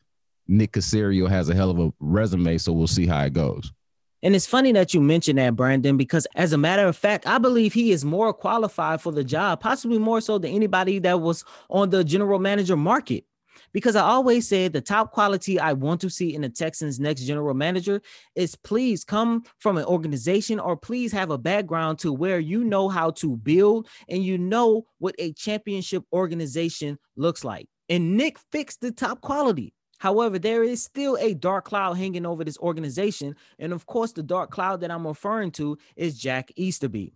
Nick 0.46 0.72
Caserio 0.72 1.28
has 1.28 1.48
a 1.48 1.54
hell 1.54 1.70
of 1.70 1.78
a 1.78 1.92
resume, 2.00 2.58
so 2.58 2.72
we'll 2.72 2.86
see 2.86 3.06
how 3.06 3.22
it 3.24 3.32
goes. 3.32 3.72
And 4.22 4.34
it's 4.34 4.46
funny 4.46 4.72
that 4.72 4.94
you 4.94 5.00
mentioned 5.00 5.38
that, 5.38 5.54
Brandon, 5.54 5.96
because 5.96 6.26
as 6.34 6.52
a 6.52 6.58
matter 6.58 6.86
of 6.86 6.96
fact, 6.96 7.26
I 7.26 7.38
believe 7.38 7.72
he 7.72 7.92
is 7.92 8.04
more 8.04 8.32
qualified 8.32 9.00
for 9.00 9.12
the 9.12 9.22
job, 9.22 9.60
possibly 9.60 9.98
more 9.98 10.20
so 10.20 10.38
than 10.38 10.50
anybody 10.52 10.98
that 11.00 11.20
was 11.20 11.44
on 11.70 11.90
the 11.90 12.02
general 12.02 12.40
manager 12.40 12.76
market. 12.76 13.24
Because 13.72 13.96
I 13.96 14.02
always 14.02 14.48
say 14.48 14.66
the 14.66 14.80
top 14.80 15.12
quality 15.12 15.60
I 15.60 15.72
want 15.74 16.00
to 16.00 16.10
see 16.10 16.34
in 16.34 16.40
the 16.40 16.48
Texans' 16.48 16.98
next 16.98 17.24
general 17.24 17.54
manager 17.54 18.00
is 18.34 18.56
please 18.56 19.04
come 19.04 19.44
from 19.58 19.76
an 19.76 19.84
organization 19.84 20.58
or 20.58 20.76
please 20.76 21.12
have 21.12 21.30
a 21.30 21.38
background 21.38 21.98
to 22.00 22.12
where 22.12 22.40
you 22.40 22.64
know 22.64 22.88
how 22.88 23.10
to 23.12 23.36
build 23.36 23.86
and 24.08 24.24
you 24.24 24.38
know 24.38 24.86
what 24.98 25.14
a 25.18 25.32
championship 25.34 26.02
organization 26.12 26.98
looks 27.16 27.44
like. 27.44 27.68
And 27.88 28.16
Nick 28.16 28.38
fixed 28.50 28.80
the 28.80 28.90
top 28.90 29.20
quality. 29.20 29.74
However, 29.98 30.38
there 30.38 30.62
is 30.62 30.82
still 30.82 31.16
a 31.20 31.34
dark 31.34 31.64
cloud 31.64 31.94
hanging 31.94 32.26
over 32.26 32.44
this 32.44 32.58
organization. 32.58 33.36
And 33.58 33.72
of 33.72 33.86
course, 33.86 34.12
the 34.12 34.22
dark 34.22 34.50
cloud 34.50 34.80
that 34.80 34.90
I'm 34.90 35.06
referring 35.06 35.50
to 35.52 35.78
is 35.96 36.18
Jack 36.18 36.52
Easterby. 36.56 37.12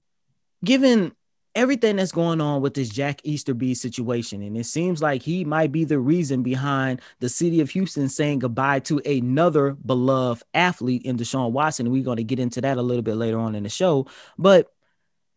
Given 0.64 1.12
everything 1.54 1.96
that's 1.96 2.12
going 2.12 2.40
on 2.40 2.62
with 2.62 2.74
this 2.74 2.88
Jack 2.88 3.20
Easterby 3.24 3.74
situation. 3.74 4.42
And 4.42 4.56
it 4.56 4.64
seems 4.64 5.02
like 5.02 5.22
he 5.22 5.44
might 5.44 5.70
be 5.70 5.84
the 5.84 5.98
reason 5.98 6.42
behind 6.42 7.00
the 7.20 7.28
city 7.28 7.60
of 7.60 7.70
Houston 7.70 8.08
saying 8.08 8.40
goodbye 8.40 8.80
to 8.80 9.00
another 9.00 9.72
beloved 9.72 10.42
athlete 10.54 11.02
in 11.02 11.18
Deshaun 11.18 11.52
Watson. 11.52 11.90
We're 11.90 12.04
going 12.04 12.16
to 12.16 12.24
get 12.24 12.38
into 12.38 12.60
that 12.62 12.78
a 12.78 12.82
little 12.82 13.02
bit 13.02 13.16
later 13.16 13.38
on 13.38 13.54
in 13.54 13.64
the 13.64 13.68
show. 13.68 14.06
But 14.38 14.72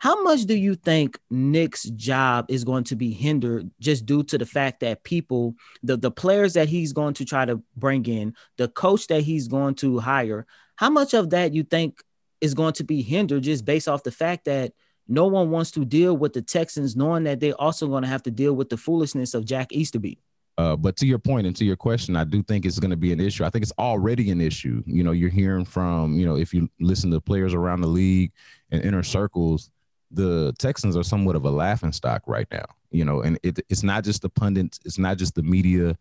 how 0.05 0.21
much 0.21 0.43
do 0.43 0.55
you 0.55 0.75
think 0.75 1.17
Nick's 1.31 1.85
job 1.85 2.45
is 2.47 2.63
going 2.63 2.83
to 2.83 2.95
be 2.95 3.11
hindered 3.11 3.71
just 3.79 4.05
due 4.05 4.21
to 4.25 4.37
the 4.37 4.45
fact 4.45 4.81
that 4.81 5.03
people, 5.03 5.55
the, 5.81 5.97
the 5.97 6.11
players 6.11 6.53
that 6.53 6.69
he's 6.69 6.93
going 6.93 7.15
to 7.15 7.25
try 7.25 7.43
to 7.43 7.59
bring 7.75 8.05
in, 8.05 8.35
the 8.57 8.67
coach 8.67 9.07
that 9.07 9.21
he's 9.21 9.47
going 9.47 9.73
to 9.73 9.97
hire, 9.97 10.45
how 10.75 10.91
much 10.91 11.15
of 11.15 11.31
that 11.31 11.55
you 11.55 11.63
think 11.63 12.03
is 12.39 12.53
going 12.53 12.73
to 12.73 12.83
be 12.83 13.01
hindered 13.01 13.41
just 13.41 13.65
based 13.65 13.87
off 13.87 14.03
the 14.03 14.11
fact 14.11 14.45
that 14.45 14.73
no 15.07 15.25
one 15.25 15.49
wants 15.49 15.71
to 15.71 15.83
deal 15.83 16.15
with 16.15 16.33
the 16.33 16.41
Texans, 16.43 16.95
knowing 16.95 17.23
that 17.23 17.39
they're 17.39 17.59
also 17.59 17.87
going 17.87 18.03
to 18.03 18.07
have 18.07 18.21
to 18.21 18.31
deal 18.31 18.53
with 18.53 18.69
the 18.69 18.77
foolishness 18.77 19.33
of 19.33 19.43
Jack 19.43 19.71
Easterby. 19.71 20.19
Uh, 20.59 20.75
but 20.75 20.95
to 20.97 21.07
your 21.07 21.17
point 21.17 21.47
and 21.47 21.55
to 21.55 21.65
your 21.65 21.75
question, 21.75 22.15
I 22.15 22.25
do 22.25 22.43
think 22.43 22.67
it's 22.67 22.79
going 22.79 22.91
to 22.91 22.95
be 22.95 23.11
an 23.11 23.19
issue. 23.19 23.43
I 23.43 23.49
think 23.49 23.63
it's 23.63 23.73
already 23.79 24.29
an 24.29 24.39
issue. 24.39 24.83
You 24.85 25.03
know, 25.03 25.13
you're 25.13 25.31
hearing 25.31 25.65
from, 25.65 26.13
you 26.19 26.27
know, 26.27 26.37
if 26.37 26.53
you 26.53 26.69
listen 26.79 27.09
to 27.09 27.19
players 27.19 27.55
around 27.55 27.81
the 27.81 27.87
league 27.87 28.31
and 28.69 28.83
inner 28.83 29.01
circles, 29.01 29.71
the 30.11 30.53
Texans 30.57 30.95
are 30.95 31.03
somewhat 31.03 31.35
of 31.35 31.45
a 31.45 31.49
laughing 31.49 31.91
stock 31.91 32.23
right 32.27 32.47
now. 32.51 32.65
You 32.91 33.05
know, 33.05 33.21
and 33.21 33.37
it, 33.43 33.59
it's 33.69 33.83
not 33.83 34.03
just 34.03 34.21
the 34.21 34.29
pundits, 34.29 34.79
it's 34.85 34.97
not 34.97 35.17
just 35.17 35.35
the 35.35 35.43
media, 35.43 35.97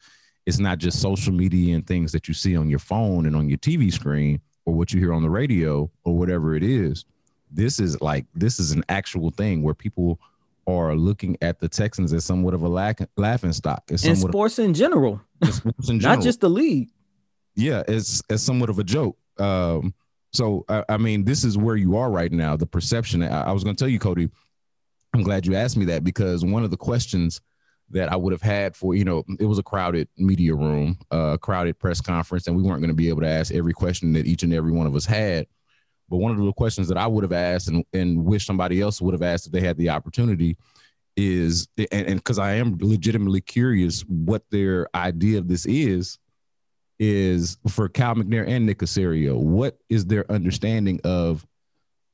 it's 0.47 0.59
not 0.59 0.79
just 0.79 1.01
social 1.01 1.33
media 1.33 1.75
and 1.75 1.87
things 1.87 2.13
that 2.13 2.29
you 2.29 2.35
see 2.35 2.57
on 2.57 2.69
your 2.69 2.79
phone 2.79 3.27
and 3.27 3.35
on 3.35 3.49
your 3.49 3.59
TV 3.59 3.93
screen 3.93 4.41
or 4.65 4.75
what 4.75 4.93
you 4.93 5.01
hear 5.01 5.13
on 5.13 5.23
the 5.23 5.31
radio 5.31 5.91
or 6.05 6.17
whatever 6.17 6.55
it 6.55 6.63
is 6.63 7.05
this 7.55 7.79
is 7.79 8.01
like 8.01 8.27
this 8.35 8.59
is 8.59 8.73
an 8.73 8.85
actual 8.89 9.31
thing 9.31 9.63
where 9.63 9.75
people 9.75 10.19
are 10.67 10.95
looking 10.95 11.37
at 11.43 11.61
the 11.61 11.69
Texans 11.69 12.13
as 12.13 12.25
somewhat 12.25 12.55
of 12.55 12.63
a 12.63 12.69
lack, 12.69 13.01
laughing 13.17 13.53
stock. 13.53 13.85
As 13.91 14.05
in 14.05 14.17
sports 14.17 14.59
of, 14.59 14.65
in 14.65 14.75
general, 14.75 15.21
sports 15.51 15.89
in 15.89 16.01
general. 16.01 16.17
not 16.17 16.25
just 16.25 16.41
the 16.41 16.51
league. 16.51 16.89
Yeah, 17.55 17.83
it's 17.87 18.23
as 18.29 18.43
somewhat 18.43 18.71
of 18.71 18.79
a 18.79 18.85
joke. 18.85 19.17
Um, 19.39 19.95
so 20.35 20.65
I, 20.69 20.85
I, 20.89 20.97
mean, 20.97 21.25
this 21.25 21.45
is 21.45 21.57
where 21.57 21.77
you 21.77 21.97
are 21.97 22.11
right 22.11 22.33
now. 22.33 22.57
The 22.57 22.67
perception. 22.67 23.23
I, 23.23 23.45
I 23.49 23.53
was 23.53 23.65
going 23.65 23.77
to 23.77 23.81
tell 23.81 23.89
you, 23.89 23.99
Coty. 23.99 24.31
I'm 25.15 25.23
glad 25.23 25.47
you 25.47 25.55
asked 25.55 25.77
me 25.77 25.85
that 25.87 26.03
because 26.03 26.45
one 26.45 26.65
of 26.65 26.71
the 26.71 26.77
questions 26.77 27.41
that 27.91 28.11
I 28.11 28.17
would 28.17 28.33
have 28.33 28.43
had 28.43 28.75
for 28.75 28.95
you 28.95 29.05
know 29.05 29.23
it 29.39 29.45
was 29.45 29.59
a 29.59 29.63
crowded 29.63 30.09
media 30.17 30.55
room, 30.55 30.99
a 31.13 31.15
uh, 31.15 31.37
crowded 31.37 31.79
press 31.79 32.01
conference, 32.01 32.47
and 32.47 32.57
we 32.57 32.63
weren't 32.63 32.81
going 32.81 32.89
to 32.89 32.95
be 32.95 33.09
able 33.09 33.21
to 33.21 33.29
ask 33.29 33.53
every 33.53 33.73
question 33.73 34.13
that 34.15 34.27
each 34.27 34.43
and 34.43 34.53
every 34.53 34.73
one 34.73 34.87
of 34.87 34.97
us 34.97 35.07
had. 35.07 35.47
But 36.09 36.19
one 36.19 36.33
of 36.33 36.45
the 36.45 36.53
questions 36.53 36.89
that 36.89 36.99
I 36.99 37.07
would 37.07 37.25
have 37.25 37.33
asked 37.33 37.69
and, 37.69 37.85
and 37.93 38.25
wish 38.25 38.45
somebody 38.45 38.81
else 38.81 39.01
would 39.01 39.15
have 39.15 39.23
asked 39.23 39.47
if 39.47 39.53
they 39.53 39.61
had 39.61 39.79
the 39.79 39.91
opportunity 39.91 40.57
is, 41.17 41.69
and 41.93 42.17
because 42.17 42.39
I 42.39 42.55
am 42.55 42.77
legitimately 42.81 43.41
curious 43.41 44.03
what 44.03 44.43
their 44.51 44.89
idea 44.95 45.39
of 45.39 45.49
this 45.49 45.65
is, 45.65 46.19
is 46.99 47.59
for 47.69 47.89
Cal 47.89 48.15
McNair 48.15 48.47
and 48.47 48.67
Nick 48.67 48.79
Caserio, 48.79 49.37
what 49.37 49.79
is 49.89 50.07
their 50.07 50.31
understanding 50.31 51.01
of 51.05 51.47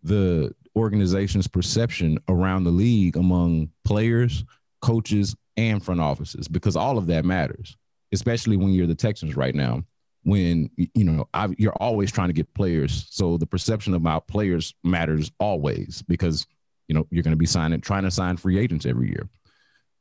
the 0.03 0.55
organization's 0.77 1.47
perception 1.47 2.19
around 2.29 2.65
the 2.65 2.71
league 2.71 3.17
among 3.17 3.71
players, 3.85 4.45
coaches, 4.81 5.37
and 5.57 5.85
front 5.85 6.01
offices? 6.01 6.49
Because 6.49 6.77
all 6.77 6.97
of 6.97 7.07
that 7.09 7.25
matters, 7.25 7.77
especially 8.13 8.57
when 8.57 8.71
you're 8.71 8.87
the 8.87 8.95
Texans 8.95 9.37
right 9.37 9.55
now 9.55 9.85
when 10.25 10.71
you 10.77 11.05
know 11.05 11.29
I, 11.33 11.49
you're 11.57 11.73
always 11.75 12.13
trying 12.13 12.29
to 12.29 12.35
get 12.35 12.53
players. 12.55 13.07
So 13.11 13.37
the 13.37 13.47
perception 13.47 13.95
about 13.95 14.27
players 14.27 14.75
matters 14.85 15.31
always 15.41 16.03
because 16.03 16.47
you 16.89 16.95
know 16.95 17.07
you're 17.11 17.23
going 17.23 17.33
to 17.33 17.39
be 17.39 17.47
signing 17.47 17.81
trying 17.81 18.05
to 18.05 18.11
sign 18.11 18.37
free 18.37 18.59
agents 18.59 18.87
every 18.87 19.09
year. 19.09 19.29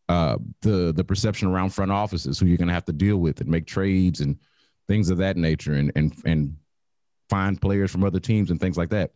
Uh, 0.10 0.38
the 0.62 0.92
the 0.92 1.04
perception 1.04 1.48
around 1.48 1.70
front 1.70 1.92
offices 1.92 2.40
who 2.40 2.48
you're 2.48 2.58
going 2.58 2.68
to 2.68 2.74
have 2.74 2.86
to 2.86 2.94
deal 2.94 3.18
with 3.18 3.40
and 3.42 3.50
make 3.50 3.66
trades 3.66 4.22
and 4.22 4.38
things 4.90 5.10
of 5.10 5.20
that 5.20 5.38
nature 5.38 5.74
and 5.74 5.92
and 5.96 6.14
and 6.26 6.58
find 7.30 7.62
players 7.62 7.92
from 7.92 8.04
other 8.04 8.20
teams 8.20 8.52
and 8.52 8.60
things 8.60 8.76
like 8.76 8.90
that 8.90 9.12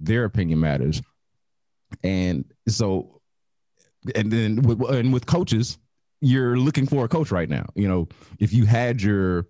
their 0.00 0.24
opinion 0.24 0.58
matters 0.58 1.02
and 2.02 2.44
so 2.68 3.20
and 4.14 4.32
then 4.32 4.62
with, 4.62 4.80
and 4.90 5.12
with 5.12 5.26
coaches 5.26 5.76
you're 6.20 6.56
looking 6.56 6.86
for 6.86 7.04
a 7.04 7.08
coach 7.08 7.30
right 7.30 7.50
now 7.50 7.66
you 7.74 7.86
know 7.86 8.08
if 8.38 8.52
you 8.52 8.64
had 8.64 9.02
your 9.02 9.44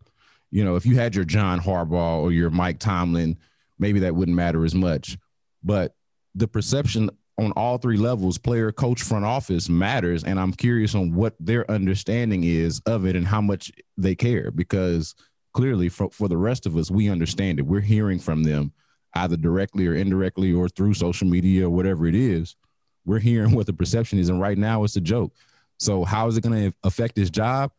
you 0.50 0.64
know, 0.64 0.76
if 0.76 0.86
you 0.86 0.96
had 0.96 1.14
your 1.14 1.24
John 1.24 1.60
Harbaugh 1.60 2.22
or 2.22 2.32
your 2.32 2.50
Mike 2.50 2.78
Tomlin, 2.78 3.36
maybe 3.78 4.00
that 4.00 4.14
wouldn't 4.14 4.36
matter 4.36 4.64
as 4.64 4.74
much. 4.74 5.18
But 5.62 5.94
the 6.34 6.48
perception 6.48 7.10
on 7.38 7.52
all 7.52 7.78
three 7.78 7.98
levels, 7.98 8.38
player, 8.38 8.72
coach, 8.72 9.02
front 9.02 9.24
office 9.24 9.68
matters. 9.68 10.24
And 10.24 10.40
I'm 10.40 10.52
curious 10.52 10.94
on 10.94 11.14
what 11.14 11.34
their 11.38 11.70
understanding 11.70 12.44
is 12.44 12.80
of 12.86 13.06
it 13.06 13.14
and 13.14 13.26
how 13.26 13.40
much 13.40 13.70
they 13.96 14.14
care 14.14 14.50
because 14.50 15.14
clearly 15.52 15.88
for, 15.88 16.10
for 16.10 16.28
the 16.28 16.36
rest 16.36 16.66
of 16.66 16.76
us, 16.76 16.90
we 16.90 17.08
understand 17.08 17.58
it. 17.58 17.66
We're 17.66 17.80
hearing 17.80 18.18
from 18.18 18.42
them 18.42 18.72
either 19.14 19.36
directly 19.36 19.86
or 19.86 19.94
indirectly 19.94 20.52
or 20.52 20.68
through 20.68 20.94
social 20.94 21.26
media 21.26 21.66
or 21.66 21.70
whatever 21.70 22.06
it 22.06 22.14
is. 22.14 22.56
We're 23.04 23.18
hearing 23.18 23.52
what 23.54 23.66
the 23.66 23.72
perception 23.72 24.18
is. 24.18 24.28
And 24.28 24.40
right 24.40 24.58
now 24.58 24.84
it's 24.84 24.96
a 24.96 25.00
joke. 25.00 25.34
So 25.78 26.04
how 26.04 26.26
is 26.26 26.36
it 26.36 26.42
going 26.42 26.70
to 26.70 26.76
affect 26.84 27.16
his 27.16 27.30
job? 27.30 27.72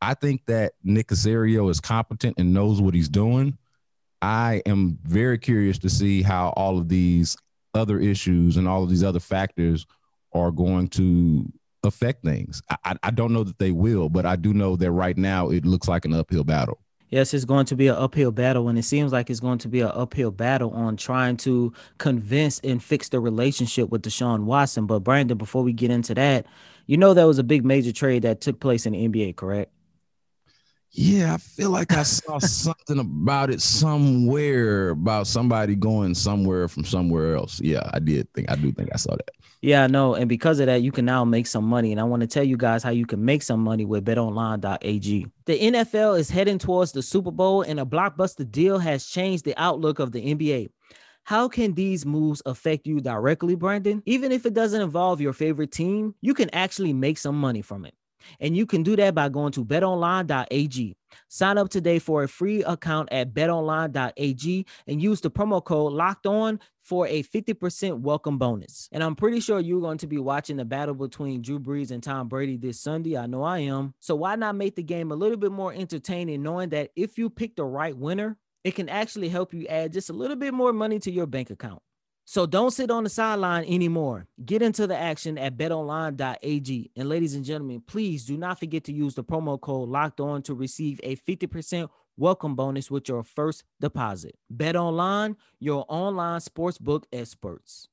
I 0.00 0.14
think 0.14 0.46
that 0.46 0.72
Nick 0.82 1.08
Caserio 1.08 1.70
is 1.70 1.80
competent 1.80 2.36
and 2.38 2.54
knows 2.54 2.80
what 2.80 2.94
he's 2.94 3.08
doing. 3.08 3.58
I 4.22 4.62
am 4.66 4.98
very 5.02 5.38
curious 5.38 5.78
to 5.78 5.90
see 5.90 6.22
how 6.22 6.50
all 6.50 6.78
of 6.78 6.88
these 6.88 7.36
other 7.74 7.98
issues 7.98 8.56
and 8.56 8.66
all 8.66 8.82
of 8.82 8.90
these 8.90 9.04
other 9.04 9.20
factors 9.20 9.86
are 10.32 10.50
going 10.50 10.88
to 10.88 11.50
affect 11.82 12.24
things. 12.24 12.62
I, 12.84 12.96
I 13.02 13.10
don't 13.10 13.32
know 13.32 13.44
that 13.44 13.58
they 13.58 13.72
will, 13.72 14.08
but 14.08 14.26
I 14.26 14.36
do 14.36 14.52
know 14.52 14.76
that 14.76 14.90
right 14.90 15.16
now 15.16 15.50
it 15.50 15.64
looks 15.64 15.88
like 15.88 16.04
an 16.04 16.14
uphill 16.14 16.44
battle. 16.44 16.80
Yes, 17.10 17.34
it's 17.34 17.44
going 17.44 17.66
to 17.66 17.76
be 17.76 17.88
an 17.88 17.96
uphill 17.96 18.30
battle, 18.30 18.68
and 18.68 18.78
it 18.78 18.84
seems 18.84 19.12
like 19.12 19.30
it's 19.30 19.40
going 19.40 19.58
to 19.58 19.68
be 19.68 19.80
an 19.80 19.90
uphill 19.92 20.30
battle 20.30 20.70
on 20.70 20.96
trying 20.96 21.36
to 21.38 21.72
convince 21.98 22.60
and 22.60 22.82
fix 22.82 23.08
the 23.08 23.18
relationship 23.18 23.90
with 23.90 24.02
Deshaun 24.02 24.44
Watson. 24.44 24.86
But 24.86 25.00
Brandon, 25.00 25.36
before 25.36 25.64
we 25.64 25.72
get 25.72 25.90
into 25.90 26.14
that, 26.14 26.46
you 26.86 26.96
know 26.96 27.12
that 27.12 27.24
was 27.24 27.38
a 27.38 27.44
big 27.44 27.64
major 27.64 27.92
trade 27.92 28.22
that 28.22 28.40
took 28.40 28.60
place 28.60 28.86
in 28.86 28.92
the 28.92 29.08
NBA, 29.08 29.34
correct? 29.36 29.72
Yeah, 30.92 31.34
I 31.34 31.36
feel 31.36 31.70
like 31.70 31.92
I 31.92 32.02
saw 32.02 32.38
something 32.38 32.98
about 32.98 33.50
it 33.50 33.60
somewhere 33.60 34.90
about 34.90 35.28
somebody 35.28 35.76
going 35.76 36.14
somewhere 36.14 36.66
from 36.66 36.84
somewhere 36.84 37.36
else. 37.36 37.60
Yeah, 37.60 37.88
I 37.92 38.00
did 38.00 38.32
think 38.34 38.50
I 38.50 38.56
do 38.56 38.72
think 38.72 38.90
I 38.92 38.96
saw 38.96 39.14
that. 39.14 39.30
Yeah, 39.62 39.86
know. 39.86 40.14
And 40.14 40.28
because 40.28 40.58
of 40.58 40.66
that, 40.66 40.82
you 40.82 40.90
can 40.90 41.04
now 41.04 41.24
make 41.24 41.46
some 41.46 41.64
money. 41.64 41.92
And 41.92 42.00
I 42.00 42.04
want 42.04 42.22
to 42.22 42.26
tell 42.26 42.44
you 42.44 42.56
guys 42.56 42.82
how 42.82 42.90
you 42.90 43.04
can 43.04 43.22
make 43.22 43.42
some 43.42 43.60
money 43.60 43.84
with 43.84 44.06
betonline.ag. 44.06 45.26
The 45.44 45.58
NFL 45.58 46.18
is 46.18 46.30
heading 46.30 46.58
towards 46.58 46.92
the 46.92 47.02
Super 47.02 47.30
Bowl, 47.30 47.62
and 47.62 47.78
a 47.78 47.84
blockbuster 47.84 48.50
deal 48.50 48.78
has 48.78 49.06
changed 49.06 49.44
the 49.44 49.54
outlook 49.60 49.98
of 49.98 50.12
the 50.12 50.34
NBA. 50.34 50.70
How 51.24 51.46
can 51.46 51.74
these 51.74 52.06
moves 52.06 52.40
affect 52.46 52.86
you 52.86 53.00
directly, 53.00 53.54
Brandon? 53.54 54.02
Even 54.06 54.32
if 54.32 54.46
it 54.46 54.54
doesn't 54.54 54.80
involve 54.80 55.20
your 55.20 55.34
favorite 55.34 55.72
team, 55.72 56.14
you 56.22 56.32
can 56.32 56.48
actually 56.54 56.94
make 56.94 57.18
some 57.18 57.38
money 57.38 57.60
from 57.60 57.84
it. 57.84 57.94
And 58.40 58.56
you 58.56 58.66
can 58.66 58.82
do 58.82 58.96
that 58.96 59.14
by 59.14 59.28
going 59.28 59.52
to 59.52 59.64
betonline.ag. 59.64 60.96
Sign 61.28 61.58
up 61.58 61.68
today 61.68 61.98
for 61.98 62.22
a 62.22 62.28
free 62.28 62.62
account 62.64 63.08
at 63.12 63.34
betonline.ag 63.34 64.66
and 64.86 65.02
use 65.02 65.20
the 65.20 65.30
promo 65.30 65.64
code 65.64 65.92
locked 65.92 66.26
on 66.26 66.60
for 66.82 67.06
a 67.06 67.22
50% 67.22 68.00
welcome 68.00 68.38
bonus. 68.38 68.88
And 68.92 69.02
I'm 69.02 69.14
pretty 69.14 69.40
sure 69.40 69.60
you're 69.60 69.80
going 69.80 69.98
to 69.98 70.06
be 70.06 70.18
watching 70.18 70.56
the 70.56 70.64
battle 70.64 70.94
between 70.94 71.42
Drew 71.42 71.60
Brees 71.60 71.90
and 71.90 72.02
Tom 72.02 72.28
Brady 72.28 72.56
this 72.56 72.80
Sunday. 72.80 73.16
I 73.16 73.26
know 73.26 73.42
I 73.42 73.60
am. 73.60 73.94
So 74.00 74.16
why 74.16 74.36
not 74.36 74.56
make 74.56 74.76
the 74.76 74.82
game 74.82 75.12
a 75.12 75.16
little 75.16 75.36
bit 75.36 75.52
more 75.52 75.72
entertaining, 75.72 76.42
knowing 76.42 76.70
that 76.70 76.90
if 76.96 77.18
you 77.18 77.30
pick 77.30 77.56
the 77.56 77.64
right 77.64 77.96
winner, 77.96 78.36
it 78.64 78.74
can 78.74 78.88
actually 78.88 79.28
help 79.28 79.54
you 79.54 79.66
add 79.66 79.92
just 79.92 80.10
a 80.10 80.12
little 80.12 80.36
bit 80.36 80.52
more 80.52 80.72
money 80.72 80.98
to 81.00 81.10
your 81.10 81.26
bank 81.26 81.50
account. 81.50 81.80
So 82.30 82.46
don't 82.46 82.70
sit 82.70 82.92
on 82.92 83.02
the 83.02 83.10
sideline 83.10 83.64
anymore. 83.64 84.28
Get 84.44 84.62
into 84.62 84.86
the 84.86 84.96
action 84.96 85.36
at 85.36 85.56
betonline.ag. 85.56 86.90
And 86.94 87.08
ladies 87.08 87.34
and 87.34 87.44
gentlemen, 87.44 87.82
please 87.84 88.24
do 88.24 88.36
not 88.36 88.60
forget 88.60 88.84
to 88.84 88.92
use 88.92 89.16
the 89.16 89.24
promo 89.24 89.60
code 89.60 89.88
locked 89.88 90.20
on 90.20 90.40
to 90.42 90.54
receive 90.54 91.00
a 91.02 91.16
50% 91.16 91.88
welcome 92.16 92.54
bonus 92.54 92.88
with 92.88 93.08
your 93.08 93.24
first 93.24 93.64
deposit. 93.80 94.36
Bet 94.48 94.76
online, 94.76 95.38
your 95.58 95.84
online 95.88 96.38
sportsbook 96.38 97.02
experts. 97.12 97.88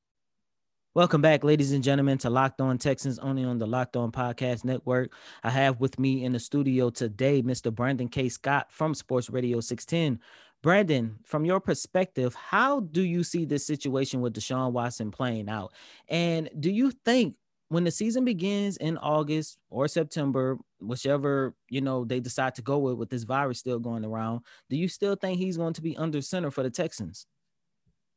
Welcome 0.97 1.21
back, 1.21 1.43
ladies 1.43 1.73
and 1.73 1.83
gentlemen, 1.83 2.17
to 2.19 2.29
Locked 2.31 2.59
On 2.59 2.75
Texans, 2.79 3.19
only 3.19 3.43
on 3.43 3.59
the 3.59 3.67
Locked 3.67 3.95
On 3.95 4.11
Podcast 4.11 4.65
Network. 4.65 5.13
I 5.43 5.51
have 5.51 5.79
with 5.79 5.99
me 5.99 6.23
in 6.25 6.31
the 6.31 6.39
studio 6.39 6.89
today 6.89 7.43
Mr. 7.43 7.71
Brandon 7.71 8.07
K. 8.07 8.29
Scott 8.29 8.71
from 8.71 8.95
Sports 8.95 9.29
Radio 9.29 9.59
610. 9.59 10.19
Brandon, 10.67 11.15
from 11.23 11.45
your 11.45 11.61
perspective, 11.61 12.35
how 12.35 12.81
do 12.81 13.01
you 13.01 13.23
see 13.23 13.45
this 13.45 13.65
situation 13.65 14.19
with 14.19 14.33
Deshaun 14.33 14.73
Watson 14.73 15.11
playing 15.11 15.47
out? 15.47 15.71
And 16.09 16.49
do 16.59 16.69
you 16.69 16.91
think 17.05 17.35
when 17.69 17.85
the 17.85 17.91
season 17.91 18.25
begins 18.25 18.75
in 18.75 18.97
August 18.97 19.59
or 19.69 19.87
September, 19.87 20.57
whichever 20.81 21.55
you 21.69 21.79
know 21.79 22.03
they 22.03 22.19
decide 22.19 22.53
to 22.55 22.61
go 22.61 22.79
with 22.79 22.95
with 22.95 23.09
this 23.09 23.23
virus 23.23 23.59
still 23.59 23.79
going 23.79 24.03
around, 24.03 24.41
do 24.69 24.75
you 24.75 24.89
still 24.89 25.15
think 25.15 25.37
he's 25.37 25.55
going 25.55 25.71
to 25.71 25.81
be 25.81 25.95
under 25.95 26.21
center 26.21 26.51
for 26.51 26.63
the 26.63 26.69
Texans? 26.69 27.27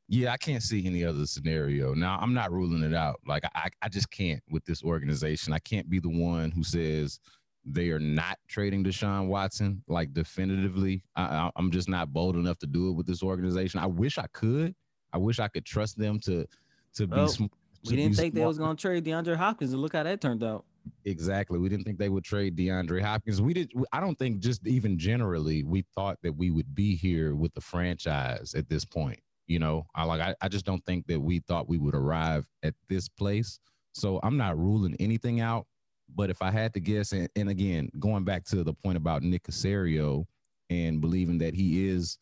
Yeah, 0.09 0.33
I 0.33 0.37
can't 0.37 0.61
see 0.61 0.85
any 0.85 1.05
other 1.05 1.27
scenario. 1.27 1.95
Now, 1.95 2.19
I'm 2.21 2.35
not 2.35 2.51
ruling 2.51 2.83
it 2.83 2.97
out. 2.97 3.21
Like 3.29 3.45
I, 3.55 3.69
I 3.81 3.89
just 3.89 4.11
can't 4.11 4.43
with 4.51 4.65
this 4.65 4.83
organization. 4.83 5.53
I 5.53 5.61
can't 5.61 5.89
be 5.89 6.01
the 6.01 6.09
one 6.09 6.51
who 6.51 6.65
says 6.65 7.21
they 7.65 7.91
are 7.91 8.01
not 8.01 8.39
trading 8.49 8.85
Deshaun 8.85 9.27
Watson 9.27 9.83
like 9.87 10.13
definitively. 10.13 11.03
I, 11.17 11.51
am 11.57 11.71
just 11.71 11.89
not 11.89 12.13
bold 12.13 12.37
enough 12.37 12.59
to 12.59 12.67
do 12.67 12.89
it 12.89 12.93
with 12.93 13.07
this 13.07 13.23
organization. 13.23 13.81
I 13.81 13.87
wish 13.87 14.19
I 14.19 14.27
could. 14.33 14.75
I 15.13 15.19
wish 15.19 15.39
I 15.41 15.49
could 15.49 15.65
trust 15.65 15.99
them 15.99 16.19
to 16.21 16.47
to 16.95 17.07
be. 17.07 17.29
Sm- 17.29 17.47
we 17.89 17.97
didn't 17.97 18.17
think 18.17 18.35
smart. 18.35 18.35
they 18.35 18.47
was 18.47 18.59
going 18.59 18.77
to 18.77 18.81
trade 18.81 19.05
DeAndre 19.05 19.37
Hopkins, 19.37 19.73
and 19.73 19.81
look 19.81 19.95
how 19.95 20.03
that 20.03 20.21
turned 20.21 20.45
out. 20.45 20.65
Exactly. 21.05 21.59
We 21.59 21.69
didn't 21.69 21.85
think 21.85 21.99
they 21.99 22.09
would 22.09 22.25
trade 22.25 22.57
DeAndre 22.57 23.03
Hopkins. 23.03 23.41
We 23.41 23.55
did. 23.55 23.73
I 23.93 24.01
don't 24.01 24.19
think 24.19 24.41
just 24.41 24.67
even 24.67 24.99
generally 24.99 25.63
we 25.65 25.85
thought 25.95 26.19
that 26.23 26.33
we 26.33 26.51
would 26.51 26.75
be 26.75 26.97
here 26.97 27.35
with 27.35 27.55
the 27.55 27.61
franchise 27.61 28.55
at 28.55 28.69
this 28.69 28.85
point. 28.85 29.19
You 29.47 29.59
know, 29.59 29.87
I 29.95 30.05
like 30.05 30.21
I, 30.21 30.35
I 30.41 30.49
just 30.49 30.65
don't 30.65 30.85
think 30.87 31.07
that 31.07 31.21
we 31.21 31.41
thought 31.41 31.69
we 31.69 31.79
would 31.79 31.95
arrive 31.95 32.47
at 32.63 32.75
this 32.89 33.09
place. 33.09 33.59
So 33.93 34.21
I'm 34.23 34.37
not 34.37 34.59
ruling 34.59 34.95
anything 35.01 35.41
out. 35.41 35.67
But 36.15 36.31
if 36.31 36.43
I 36.43 36.51
had 36.51 36.75
to 36.75 36.81
guess, 36.81 37.13
and, 37.13 37.29
and 37.37 37.49
again, 37.49 37.91
going 37.99 38.25
back 38.25 38.45
to 38.47 38.63
the 38.65 38.73
point 38.73 38.97
about 38.97 39.23
Nick 39.23 39.45
Caserio 39.45 40.25
and 40.69 41.01
believing 41.01 41.39
that 41.39 41.55
he 41.55 41.89
is 41.89 42.19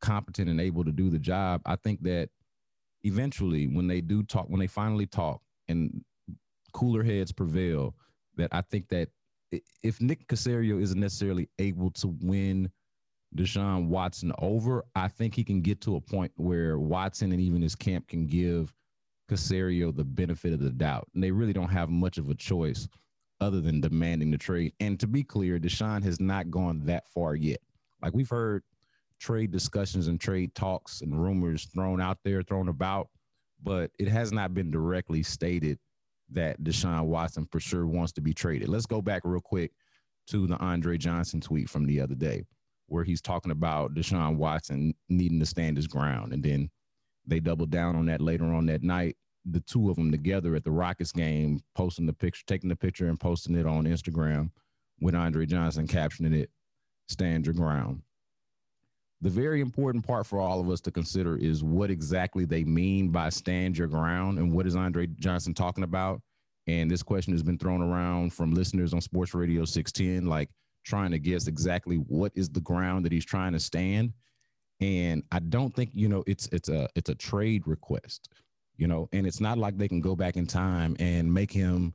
competent 0.00 0.48
and 0.48 0.60
able 0.60 0.84
to 0.84 0.92
do 0.92 1.10
the 1.10 1.18
job, 1.18 1.62
I 1.66 1.76
think 1.76 2.02
that 2.02 2.28
eventually 3.02 3.66
when 3.66 3.86
they 3.86 4.00
do 4.00 4.22
talk, 4.22 4.46
when 4.48 4.60
they 4.60 4.66
finally 4.66 5.06
talk 5.06 5.40
and 5.68 6.02
cooler 6.72 7.02
heads 7.02 7.32
prevail, 7.32 7.94
that 8.36 8.50
I 8.52 8.62
think 8.62 8.88
that 8.88 9.08
if 9.82 10.00
Nick 10.00 10.26
Caserio 10.26 10.80
isn't 10.80 10.98
necessarily 10.98 11.48
able 11.58 11.90
to 11.92 12.08
win 12.20 12.70
Deshaun 13.36 13.88
Watson 13.88 14.32
over, 14.38 14.84
I 14.94 15.08
think 15.08 15.34
he 15.34 15.44
can 15.44 15.60
get 15.60 15.80
to 15.82 15.96
a 15.96 16.00
point 16.00 16.32
where 16.36 16.78
Watson 16.78 17.32
and 17.32 17.40
even 17.40 17.62
his 17.62 17.74
camp 17.74 18.08
can 18.08 18.26
give 18.26 18.72
Caserio 19.30 19.94
the 19.94 20.04
benefit 20.04 20.52
of 20.52 20.60
the 20.60 20.70
doubt. 20.70 21.08
And 21.14 21.22
they 21.22 21.30
really 21.30 21.52
don't 21.52 21.70
have 21.70 21.88
much 21.88 22.18
of 22.18 22.28
a 22.30 22.34
choice 22.34 22.88
other 23.40 23.60
than 23.60 23.80
demanding 23.80 24.30
the 24.30 24.38
trade. 24.38 24.72
And 24.80 24.98
to 25.00 25.06
be 25.06 25.22
clear, 25.22 25.58
Deshaun 25.58 26.02
has 26.04 26.20
not 26.20 26.50
gone 26.50 26.80
that 26.86 27.08
far 27.08 27.34
yet. 27.34 27.60
Like 28.02 28.14
we've 28.14 28.28
heard 28.28 28.62
trade 29.18 29.50
discussions 29.50 30.08
and 30.08 30.20
trade 30.20 30.54
talks 30.54 31.00
and 31.00 31.20
rumors 31.20 31.66
thrown 31.66 32.00
out 32.00 32.18
there, 32.24 32.42
thrown 32.42 32.68
about, 32.68 33.08
but 33.62 33.90
it 33.98 34.08
has 34.08 34.32
not 34.32 34.54
been 34.54 34.70
directly 34.70 35.22
stated 35.22 35.78
that 36.30 36.62
Deshaun 36.62 37.06
Watson 37.06 37.46
for 37.50 37.60
sure 37.60 37.86
wants 37.86 38.12
to 38.12 38.20
be 38.20 38.32
traded. 38.34 38.68
Let's 38.68 38.86
go 38.86 39.00
back 39.02 39.22
real 39.24 39.40
quick 39.40 39.72
to 40.28 40.46
the 40.46 40.56
Andre 40.56 40.96
Johnson 40.96 41.40
tweet 41.40 41.68
from 41.68 41.84
the 41.86 42.00
other 42.00 42.14
day 42.14 42.44
where 42.86 43.04
he's 43.04 43.22
talking 43.22 43.52
about 43.52 43.94
Deshaun 43.94 44.36
Watson 44.36 44.94
needing 45.08 45.40
to 45.40 45.46
stand 45.46 45.76
his 45.76 45.86
ground. 45.86 46.32
And 46.32 46.42
then 46.42 46.70
they 47.26 47.40
doubled 47.40 47.70
down 47.70 47.96
on 47.96 48.06
that 48.06 48.20
later 48.20 48.44
on 48.44 48.66
that 48.66 48.82
night. 48.82 49.16
The 49.46 49.60
two 49.60 49.90
of 49.90 49.96
them 49.96 50.10
together 50.10 50.54
at 50.54 50.64
the 50.64 50.70
Rockets 50.70 51.12
game, 51.12 51.60
posting 51.74 52.06
the 52.06 52.12
picture, 52.12 52.44
taking 52.46 52.68
the 52.70 52.76
picture 52.76 53.08
and 53.08 53.20
posting 53.20 53.56
it 53.56 53.66
on 53.66 53.84
Instagram 53.84 54.50
with 55.00 55.14
Andre 55.14 55.44
Johnson 55.46 55.86
captioning 55.86 56.34
it, 56.34 56.50
stand 57.08 57.46
your 57.46 57.54
ground. 57.54 58.02
The 59.20 59.30
very 59.30 59.60
important 59.60 60.06
part 60.06 60.26
for 60.26 60.40
all 60.40 60.60
of 60.60 60.68
us 60.70 60.80
to 60.82 60.90
consider 60.90 61.36
is 61.36 61.62
what 61.62 61.90
exactly 61.90 62.44
they 62.44 62.64
mean 62.64 63.10
by 63.10 63.28
stand 63.30 63.76
your 63.76 63.88
ground 63.88 64.38
and 64.38 64.52
what 64.52 64.66
is 64.66 64.76
Andre 64.76 65.06
Johnson 65.06 65.54
talking 65.54 65.84
about. 65.84 66.20
And 66.66 66.90
this 66.90 67.02
question 67.02 67.32
has 67.32 67.42
been 67.42 67.58
thrown 67.58 67.82
around 67.82 68.32
from 68.32 68.54
listeners 68.54 68.94
on 68.94 69.00
Sports 69.00 69.34
Radio 69.34 69.64
610, 69.64 70.28
like, 70.28 70.50
trying 70.84 71.10
to 71.10 71.18
guess 71.18 71.46
exactly 71.46 71.96
what 71.96 72.32
is 72.34 72.48
the 72.48 72.60
ground 72.60 73.04
that 73.04 73.12
he's 73.12 73.24
trying 73.24 73.52
to 73.52 73.60
stand. 73.60 74.12
And 74.80 75.22
I 75.32 75.38
don't 75.38 75.74
think, 75.74 75.90
you 75.94 76.08
know, 76.08 76.22
it's 76.26 76.48
it's 76.52 76.68
a 76.68 76.88
it's 76.94 77.08
a 77.08 77.14
trade 77.14 77.66
request, 77.66 78.28
you 78.76 78.86
know, 78.86 79.08
and 79.12 79.26
it's 79.26 79.40
not 79.40 79.58
like 79.58 79.76
they 79.76 79.88
can 79.88 80.00
go 80.00 80.16
back 80.16 80.36
in 80.36 80.46
time 80.46 80.96
and 80.98 81.32
make 81.32 81.52
him 81.52 81.94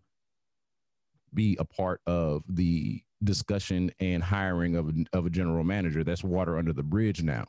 be 1.33 1.57
a 1.59 1.65
part 1.65 2.01
of 2.07 2.43
the 2.47 3.01
discussion 3.23 3.91
and 3.99 4.23
hiring 4.23 4.75
of 4.75 4.91
of 5.13 5.25
a 5.25 5.29
general 5.29 5.63
manager. 5.63 6.03
That's 6.03 6.23
water 6.23 6.57
under 6.57 6.73
the 6.73 6.83
bridge 6.83 7.21
now. 7.21 7.45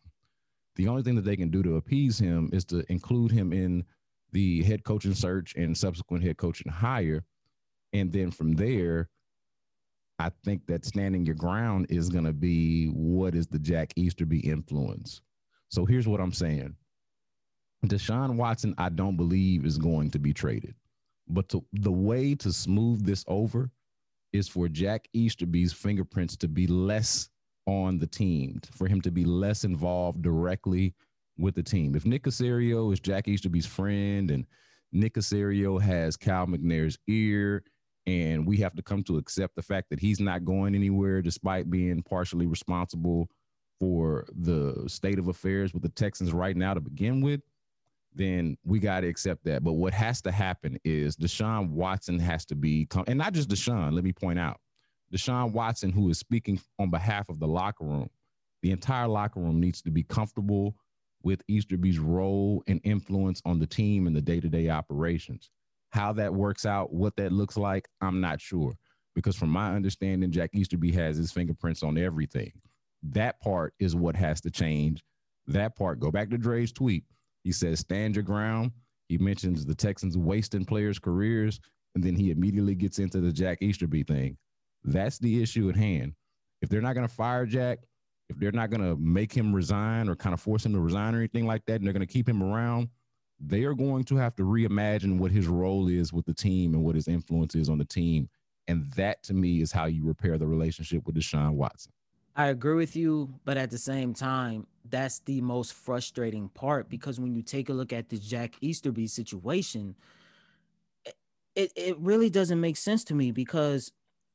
The 0.76 0.88
only 0.88 1.02
thing 1.02 1.14
that 1.16 1.24
they 1.24 1.36
can 1.36 1.50
do 1.50 1.62
to 1.62 1.76
appease 1.76 2.18
him 2.18 2.50
is 2.52 2.64
to 2.66 2.84
include 2.90 3.30
him 3.30 3.52
in 3.52 3.84
the 4.32 4.62
head 4.62 4.84
coaching 4.84 5.14
search 5.14 5.54
and 5.56 5.76
subsequent 5.76 6.24
head 6.24 6.36
coaching 6.36 6.70
hire. 6.70 7.24
And 7.92 8.12
then 8.12 8.30
from 8.30 8.54
there, 8.54 9.08
I 10.18 10.30
think 10.44 10.66
that 10.66 10.84
standing 10.84 11.24
your 11.24 11.34
ground 11.34 11.86
is 11.88 12.08
going 12.08 12.24
to 12.24 12.32
be 12.32 12.86
what 12.88 13.34
is 13.34 13.46
the 13.46 13.58
Jack 13.58 13.92
Easterby 13.96 14.40
influence. 14.40 15.22
So 15.68 15.84
here's 15.84 16.06
what 16.06 16.20
I'm 16.20 16.32
saying 16.32 16.76
Deshaun 17.86 18.36
Watson, 18.36 18.74
I 18.78 18.88
don't 18.90 19.16
believe 19.16 19.64
is 19.64 19.78
going 19.78 20.10
to 20.10 20.18
be 20.18 20.32
traded. 20.32 20.74
But 21.28 21.48
to, 21.50 21.64
the 21.72 21.92
way 21.92 22.34
to 22.36 22.52
smooth 22.52 23.04
this 23.04 23.24
over 23.28 23.70
is 24.32 24.48
for 24.48 24.68
Jack 24.68 25.08
Easterby's 25.12 25.72
fingerprints 25.72 26.36
to 26.36 26.48
be 26.48 26.66
less 26.66 27.28
on 27.66 27.98
the 27.98 28.06
team, 28.06 28.60
for 28.72 28.86
him 28.86 29.00
to 29.02 29.10
be 29.10 29.24
less 29.24 29.64
involved 29.64 30.22
directly 30.22 30.94
with 31.38 31.54
the 31.54 31.62
team. 31.62 31.94
If 31.94 32.04
Nick 32.04 32.24
Caserio 32.24 32.92
is 32.92 33.00
Jack 33.00 33.28
Easterby's 33.28 33.66
friend 33.66 34.30
and 34.30 34.46
Nick 34.92 35.14
Caserio 35.14 35.80
has 35.80 36.16
Cal 36.16 36.46
McNair's 36.46 36.98
ear 37.06 37.62
and 38.06 38.46
we 38.46 38.56
have 38.58 38.74
to 38.74 38.82
come 38.82 39.02
to 39.04 39.18
accept 39.18 39.54
the 39.56 39.62
fact 39.62 39.88
that 39.90 40.00
he's 40.00 40.20
not 40.20 40.44
going 40.44 40.74
anywhere 40.74 41.22
despite 41.22 41.70
being 41.70 42.02
partially 42.02 42.46
responsible 42.46 43.28
for 43.78 44.26
the 44.36 44.84
state 44.86 45.18
of 45.18 45.28
affairs 45.28 45.72
with 45.72 45.82
the 45.82 45.88
Texans 45.90 46.32
right 46.32 46.56
now 46.56 46.74
to 46.74 46.80
begin 46.80 47.20
with, 47.20 47.40
then 48.14 48.56
we 48.64 48.78
got 48.78 49.00
to 49.00 49.08
accept 49.08 49.44
that. 49.44 49.62
But 49.62 49.74
what 49.74 49.92
has 49.94 50.20
to 50.22 50.32
happen 50.32 50.78
is 50.84 51.16
Deshaun 51.16 51.70
Watson 51.70 52.18
has 52.18 52.44
to 52.46 52.54
be, 52.54 52.88
and 53.06 53.18
not 53.18 53.32
just 53.32 53.48
Deshaun, 53.48 53.92
let 53.92 54.04
me 54.04 54.12
point 54.12 54.38
out, 54.38 54.58
Deshaun 55.12 55.52
Watson, 55.52 55.90
who 55.90 56.08
is 56.10 56.18
speaking 56.18 56.60
on 56.78 56.90
behalf 56.90 57.28
of 57.28 57.38
the 57.38 57.46
locker 57.46 57.84
room, 57.84 58.08
the 58.62 58.70
entire 58.72 59.08
locker 59.08 59.40
room 59.40 59.60
needs 59.60 59.82
to 59.82 59.90
be 59.90 60.02
comfortable 60.02 60.74
with 61.22 61.42
Easterby's 61.48 61.98
role 61.98 62.62
and 62.66 62.80
influence 62.84 63.42
on 63.44 63.58
the 63.58 63.66
team 63.66 64.06
and 64.06 64.16
the 64.16 64.20
day 64.20 64.40
to 64.40 64.48
day 64.48 64.68
operations. 64.68 65.50
How 65.90 66.12
that 66.14 66.32
works 66.32 66.64
out, 66.64 66.92
what 66.92 67.16
that 67.16 67.32
looks 67.32 67.56
like, 67.56 67.88
I'm 68.00 68.20
not 68.20 68.40
sure. 68.40 68.74
Because 69.14 69.36
from 69.36 69.50
my 69.50 69.74
understanding, 69.74 70.30
Jack 70.30 70.50
Easterby 70.52 70.92
has 70.92 71.16
his 71.16 71.32
fingerprints 71.32 71.82
on 71.82 71.98
everything. 71.98 72.52
That 73.02 73.40
part 73.40 73.74
is 73.80 73.96
what 73.96 74.14
has 74.14 74.40
to 74.42 74.50
change. 74.50 75.02
That 75.46 75.76
part, 75.76 75.98
go 75.98 76.10
back 76.10 76.30
to 76.30 76.38
Dre's 76.38 76.72
tweet. 76.72 77.04
He 77.44 77.52
says, 77.52 77.80
stand 77.80 78.16
your 78.16 78.22
ground. 78.22 78.72
He 79.08 79.18
mentions 79.18 79.64
the 79.64 79.74
Texans 79.74 80.16
wasting 80.16 80.64
players' 80.64 80.98
careers, 80.98 81.60
and 81.94 82.04
then 82.04 82.14
he 82.14 82.30
immediately 82.30 82.74
gets 82.74 82.98
into 82.98 83.20
the 83.20 83.32
Jack 83.32 83.58
Easterby 83.60 84.04
thing. 84.04 84.36
That's 84.84 85.18
the 85.18 85.42
issue 85.42 85.68
at 85.68 85.76
hand. 85.76 86.14
If 86.62 86.68
they're 86.68 86.80
not 86.80 86.94
going 86.94 87.08
to 87.08 87.14
fire 87.14 87.46
Jack, 87.46 87.80
if 88.28 88.38
they're 88.38 88.52
not 88.52 88.70
going 88.70 88.82
to 88.82 88.96
make 88.96 89.32
him 89.32 89.52
resign 89.52 90.08
or 90.08 90.14
kind 90.14 90.32
of 90.32 90.40
force 90.40 90.64
him 90.64 90.72
to 90.74 90.80
resign 90.80 91.14
or 91.14 91.18
anything 91.18 91.46
like 91.46 91.64
that, 91.66 91.76
and 91.76 91.84
they're 91.84 91.92
going 91.92 92.06
to 92.06 92.12
keep 92.12 92.28
him 92.28 92.42
around, 92.42 92.88
they 93.40 93.64
are 93.64 93.74
going 93.74 94.04
to 94.04 94.16
have 94.16 94.36
to 94.36 94.44
reimagine 94.44 95.18
what 95.18 95.32
his 95.32 95.48
role 95.48 95.88
is 95.88 96.12
with 96.12 96.26
the 96.26 96.34
team 96.34 96.74
and 96.74 96.84
what 96.84 96.94
his 96.94 97.08
influence 97.08 97.54
is 97.54 97.68
on 97.68 97.78
the 97.78 97.84
team. 97.84 98.28
And 98.68 98.92
that 98.92 99.22
to 99.24 99.34
me 99.34 99.62
is 99.62 99.72
how 99.72 99.86
you 99.86 100.04
repair 100.04 100.38
the 100.38 100.46
relationship 100.46 101.04
with 101.06 101.16
Deshaun 101.16 101.54
Watson. 101.54 101.92
I 102.40 102.46
agree 102.46 102.76
with 102.76 102.96
you, 102.96 103.34
but 103.44 103.58
at 103.58 103.70
the 103.70 103.76
same 103.76 104.14
time, 104.14 104.66
that's 104.88 105.18
the 105.18 105.42
most 105.42 105.74
frustrating 105.74 106.48
part 106.48 106.88
because 106.88 107.20
when 107.20 107.34
you 107.34 107.42
take 107.42 107.68
a 107.68 107.74
look 107.74 107.92
at 107.92 108.08
the 108.08 108.16
Jack 108.16 108.54
Easterby 108.62 109.08
situation, 109.08 109.94
it, 111.54 111.70
it 111.76 111.98
really 111.98 112.30
doesn't 112.30 112.58
make 112.58 112.78
sense 112.78 113.04
to 113.04 113.14
me 113.14 113.30
because 113.30 113.92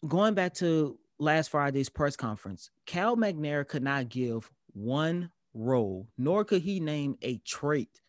going 0.08 0.36
back 0.36 0.54
to 0.56 1.00
last 1.18 1.48
Friday's 1.50 1.90
press 1.90 2.16
conference, 2.16 2.70
Cal 2.86 3.18
McNair 3.18 3.68
could 3.68 3.82
not 3.82 4.10
give 4.10 4.52
one 4.74 5.32
role, 5.56 6.08
nor 6.16 6.46
could 6.46 6.62
he 6.62 6.80
name 6.80 7.18
a 7.24 7.40
trait 7.40 8.02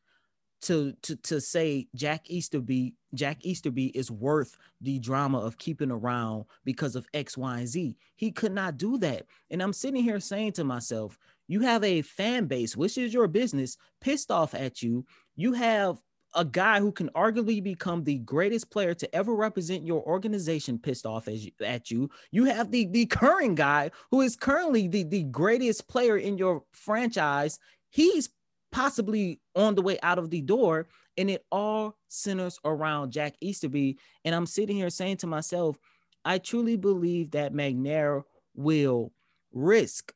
to 0.66 0.92
to 1.02 1.14
to 1.16 1.40
say 1.40 1.86
Jack 1.94 2.28
Easterby 2.28 2.94
Jack 3.14 3.38
Easterby 3.42 3.86
is 3.96 4.10
worth 4.10 4.56
the 4.80 4.98
drama 4.98 5.38
of 5.38 5.58
keeping 5.58 5.92
around 5.92 6.44
because 6.64 6.96
of 6.96 7.06
X, 7.14 7.36
Y, 7.36 7.58
and 7.58 7.68
Z. 7.68 7.96
He 8.16 8.32
could 8.32 8.52
not 8.52 8.76
do 8.76 8.98
that. 8.98 9.26
And 9.50 9.62
I'm 9.62 9.72
sitting 9.72 10.02
here 10.02 10.18
saying 10.18 10.52
to 10.52 10.64
myself, 10.64 11.18
you 11.46 11.60
have 11.60 11.84
a 11.84 12.02
fan 12.02 12.46
base, 12.46 12.76
which 12.76 12.98
is 12.98 13.14
your 13.14 13.28
business, 13.28 13.76
pissed 14.00 14.32
off 14.32 14.54
at 14.54 14.82
you. 14.82 15.06
You 15.36 15.52
have 15.52 16.00
a 16.34 16.44
guy 16.44 16.80
who 16.80 16.90
can 16.90 17.08
arguably 17.10 17.62
become 17.62 18.02
the 18.02 18.18
greatest 18.18 18.68
player 18.70 18.92
to 18.92 19.14
ever 19.14 19.34
represent 19.34 19.86
your 19.86 20.02
organization 20.02 20.78
pissed 20.78 21.06
off 21.06 21.28
as 21.28 21.44
you, 21.44 21.52
at 21.64 21.90
you. 21.92 22.10
You 22.32 22.44
have 22.44 22.72
the, 22.72 22.86
the 22.86 23.06
current 23.06 23.54
guy 23.54 23.92
who 24.10 24.20
is 24.20 24.34
currently 24.34 24.88
the, 24.88 25.04
the 25.04 25.22
greatest 25.22 25.88
player 25.88 26.18
in 26.18 26.36
your 26.36 26.64
franchise. 26.72 27.58
He's 27.88 28.28
possibly 28.76 29.40
on 29.54 29.74
the 29.74 29.80
way 29.80 29.98
out 30.02 30.18
of 30.18 30.28
the 30.28 30.42
door. 30.42 30.86
And 31.16 31.30
it 31.30 31.46
all 31.50 31.96
centers 32.08 32.60
around 32.62 33.10
Jack 33.10 33.34
Easterby. 33.40 33.98
And 34.26 34.34
I'm 34.34 34.44
sitting 34.44 34.76
here 34.76 34.90
saying 34.90 35.16
to 35.18 35.26
myself, 35.26 35.78
I 36.26 36.36
truly 36.36 36.76
believe 36.76 37.30
that 37.30 37.54
McNair 37.54 38.22
will 38.54 39.12
risk 39.52 40.12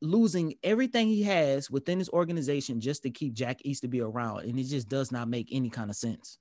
losing 0.00 0.54
everything 0.62 1.08
he 1.08 1.24
has 1.24 1.70
within 1.70 1.98
his 1.98 2.08
organization 2.10 2.80
just 2.80 3.02
to 3.02 3.10
keep 3.10 3.32
Jack 3.32 3.58
Easterby 3.64 4.00
around, 4.02 4.44
and 4.44 4.60
it 4.60 4.64
just 4.64 4.88
does 4.88 5.10
not 5.10 5.28
make 5.28 5.48
any 5.50 5.70
kind 5.70 5.88
of 5.88 5.96
sense. 5.96 6.38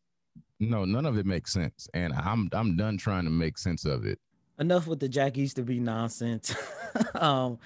No, 0.60 0.84
none 0.84 1.06
of 1.06 1.18
it 1.18 1.26
makes 1.26 1.54
sense, 1.54 1.88
and 1.94 2.14
I'm 2.14 2.50
I'm 2.52 2.76
done 2.76 2.98
trying 2.98 3.24
to 3.24 3.30
make 3.30 3.58
sense 3.58 3.86
of 3.86 4.06
it. 4.06 4.20
Enough 4.60 4.86
with 4.86 5.00
the 5.00 5.10
Jack 5.10 5.34
be 5.34 5.80
nonsense. 5.80 6.56
um, 7.16 7.58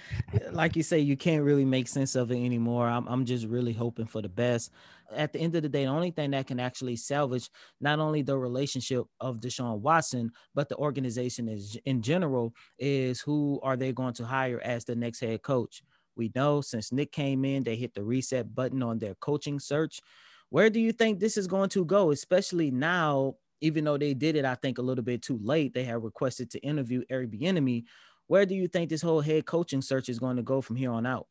like 0.52 0.78
you 0.78 0.84
say, 0.84 1.00
you 1.00 1.17
can't 1.17 1.43
really 1.43 1.65
make 1.65 1.88
sense 1.89 2.15
of 2.15 2.32
it 2.32 2.38
anymore. 2.38 2.88
I'm 2.88 3.06
I'm 3.08 3.26
just 3.26 3.45
really 3.45 3.73
hoping 3.73 4.06
for 4.06 4.21
the 4.21 4.30
best. 4.30 4.71
At 5.13 5.34
the 5.34 5.39
end 5.39 5.56
of 5.56 5.63
the 5.63 5.69
day, 5.69 5.84
the 5.84 5.91
only 5.91 6.12
thing 6.12 6.32
that 6.32 6.47
can 6.47 6.62
actually 6.62 6.95
salvage 6.95 7.50
not 7.82 8.00
only 8.00 8.21
the 8.21 8.38
relationship 8.38 9.04
of 9.19 9.41
Deshaun 9.41 9.80
Watson, 9.80 10.32
but 10.56 10.69
the 10.69 10.78
organization 10.78 11.50
is 11.50 11.78
in 11.84 12.02
general 12.02 12.54
is 12.80 13.19
who 13.19 13.60
are 13.63 13.76
they 13.76 13.91
going 13.91 14.13
to 14.15 14.26
hire 14.26 14.62
as 14.63 14.86
the 14.86 14.95
next 14.95 15.19
head 15.19 15.41
coach? 15.41 15.84
We 16.15 16.32
know 16.36 16.62
since 16.62 16.93
Nick 16.93 17.12
came 17.12 17.43
in, 17.43 17.63
they 17.63 17.76
hit 17.76 17.95
the 17.95 18.04
reset 18.04 18.56
button 18.56 18.82
on 18.82 18.97
their 18.97 19.15
coaching 19.15 19.60
search. 19.60 20.00
Where 20.50 20.69
do 20.69 20.80
you 20.80 20.93
think 20.93 21.19
this 21.19 21.36
is 21.36 21.47
going 21.47 21.69
to 21.69 21.84
go, 21.84 22.12
especially 22.12 22.71
now? 22.71 23.36
Even 23.62 23.84
though 23.84 23.98
they 23.98 24.13
did 24.13 24.36
it, 24.36 24.46
I 24.46 24.56
think 24.56 24.78
a 24.78 24.84
little 24.84 25.04
bit 25.04 25.22
too 25.22 25.39
late. 25.41 25.74
They 25.74 25.84
had 25.84 26.04
requested 26.04 26.52
to 26.52 26.60
interview 26.60 27.04
Eric 27.10 27.32
Bieniemy. 27.32 27.84
Where 28.28 28.46
do 28.46 28.56
you 28.56 28.67
think 28.67 28.89
this 28.89 29.02
whole 29.02 29.22
head 29.22 29.46
coaching 29.46 29.82
search 29.82 30.10
is 30.10 30.20
going 30.20 30.38
to 30.38 30.43
go 30.43 30.62
from 30.62 30.76
here 30.76 30.91
on 30.91 31.06
out? 31.06 31.28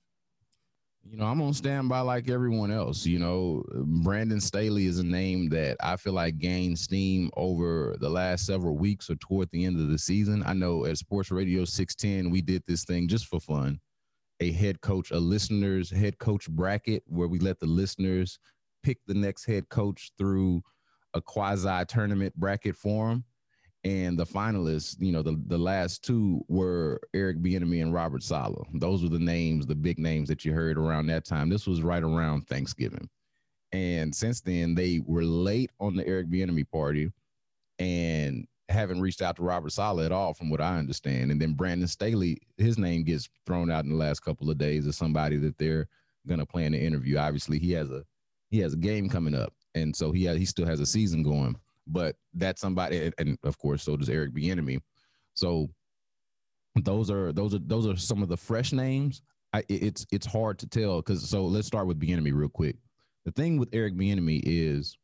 You 1.08 1.16
know, 1.18 1.26
I'm 1.26 1.40
on 1.40 1.54
standby 1.54 2.00
like 2.00 2.28
everyone 2.28 2.72
else. 2.72 3.06
You 3.06 3.20
know, 3.20 3.62
Brandon 3.84 4.40
Staley 4.40 4.86
is 4.86 4.98
a 4.98 5.04
name 5.04 5.48
that 5.50 5.76
I 5.80 5.96
feel 5.96 6.14
like 6.14 6.38
gained 6.38 6.78
steam 6.78 7.30
over 7.36 7.96
the 8.00 8.08
last 8.08 8.44
several 8.44 8.76
weeks 8.76 9.08
or 9.08 9.14
toward 9.16 9.48
the 9.52 9.66
end 9.66 9.78
of 9.78 9.88
the 9.88 9.98
season. 9.98 10.42
I 10.44 10.52
know 10.52 10.84
at 10.84 10.98
Sports 10.98 11.30
Radio 11.30 11.64
610, 11.64 12.30
we 12.32 12.40
did 12.40 12.64
this 12.66 12.84
thing 12.84 13.06
just 13.06 13.26
for 13.26 13.38
fun 13.38 13.78
a 14.40 14.52
head 14.52 14.80
coach, 14.80 15.10
a 15.12 15.18
listeners 15.18 15.90
head 15.90 16.18
coach 16.18 16.48
bracket 16.50 17.02
where 17.06 17.28
we 17.28 17.38
let 17.38 17.58
the 17.58 17.66
listeners 17.66 18.38
pick 18.82 18.98
the 19.06 19.14
next 19.14 19.44
head 19.44 19.68
coach 19.68 20.12
through 20.18 20.62
a 21.16 21.20
quasi 21.20 21.84
tournament 21.86 22.34
bracket 22.36 22.76
form. 22.76 23.24
And 23.84 24.18
the 24.18 24.26
finalists, 24.26 24.96
you 24.98 25.12
know, 25.12 25.22
the, 25.22 25.40
the 25.46 25.58
last 25.58 26.02
two 26.02 26.44
were 26.48 27.00
Eric 27.14 27.38
Bieniemy 27.38 27.82
and 27.82 27.94
Robert 27.94 28.22
Saleh. 28.22 28.66
Those 28.74 29.02
were 29.02 29.08
the 29.08 29.18
names, 29.18 29.64
the 29.64 29.76
big 29.76 29.98
names 29.98 30.28
that 30.28 30.44
you 30.44 30.52
heard 30.52 30.76
around 30.76 31.06
that 31.06 31.24
time. 31.24 31.48
This 31.48 31.68
was 31.68 31.82
right 31.82 32.02
around 32.02 32.48
Thanksgiving. 32.48 33.08
And 33.70 34.12
since 34.12 34.40
then, 34.40 34.74
they 34.74 35.00
were 35.06 35.22
late 35.22 35.70
on 35.78 35.94
the 35.94 36.06
Eric 36.06 36.28
Bieniemy 36.28 36.68
party. 36.70 37.12
And 37.78 38.46
haven't 38.68 39.00
reached 39.00 39.22
out 39.22 39.36
to 39.36 39.42
Robert 39.42 39.70
Saleh 39.70 40.06
at 40.06 40.12
all, 40.12 40.34
from 40.34 40.50
what 40.50 40.60
I 40.60 40.76
understand. 40.78 41.30
And 41.30 41.40
then 41.40 41.54
Brandon 41.54 41.86
Staley, 41.86 42.38
his 42.56 42.78
name 42.78 43.04
gets 43.04 43.28
thrown 43.46 43.70
out 43.70 43.84
in 43.84 43.90
the 43.90 43.96
last 43.96 44.20
couple 44.20 44.50
of 44.50 44.58
days 44.58 44.86
as 44.86 44.96
somebody 44.96 45.36
that 45.38 45.56
they're 45.58 45.88
gonna 46.26 46.46
plan 46.46 46.72
to 46.72 46.78
interview. 46.78 47.18
Obviously, 47.18 47.58
he 47.58 47.72
has 47.72 47.90
a 47.90 48.04
he 48.50 48.58
has 48.60 48.74
a 48.74 48.78
game 48.78 49.08
coming 49.08 49.34
up, 49.34 49.52
and 49.76 49.94
so 49.94 50.10
he 50.10 50.26
he 50.36 50.44
still 50.44 50.66
has 50.66 50.80
a 50.80 50.86
season 50.86 51.22
going. 51.22 51.56
But 51.86 52.16
that's 52.34 52.60
somebody, 52.60 53.04
and, 53.04 53.14
and 53.18 53.38
of 53.44 53.56
course, 53.58 53.84
so 53.84 53.96
does 53.96 54.08
Eric 54.08 54.34
Bieniemy. 54.34 54.80
So 55.34 55.68
those 56.82 57.10
are 57.10 57.32
those 57.32 57.54
are 57.54 57.60
those 57.60 57.86
are 57.86 57.96
some 57.96 58.22
of 58.22 58.28
the 58.28 58.36
fresh 58.36 58.72
names. 58.72 59.22
I, 59.52 59.62
it's 59.68 60.04
it's 60.10 60.26
hard 60.26 60.58
to 60.58 60.66
tell 60.66 60.96
because 60.96 61.28
so 61.28 61.44
let's 61.44 61.68
start 61.68 61.86
with 61.86 62.00
Bieniemy 62.00 62.32
real 62.34 62.48
quick. 62.48 62.76
The 63.24 63.32
thing 63.32 63.58
with 63.58 63.68
Eric 63.72 63.94
Bieniemy 63.94 64.42
is, 64.44 64.98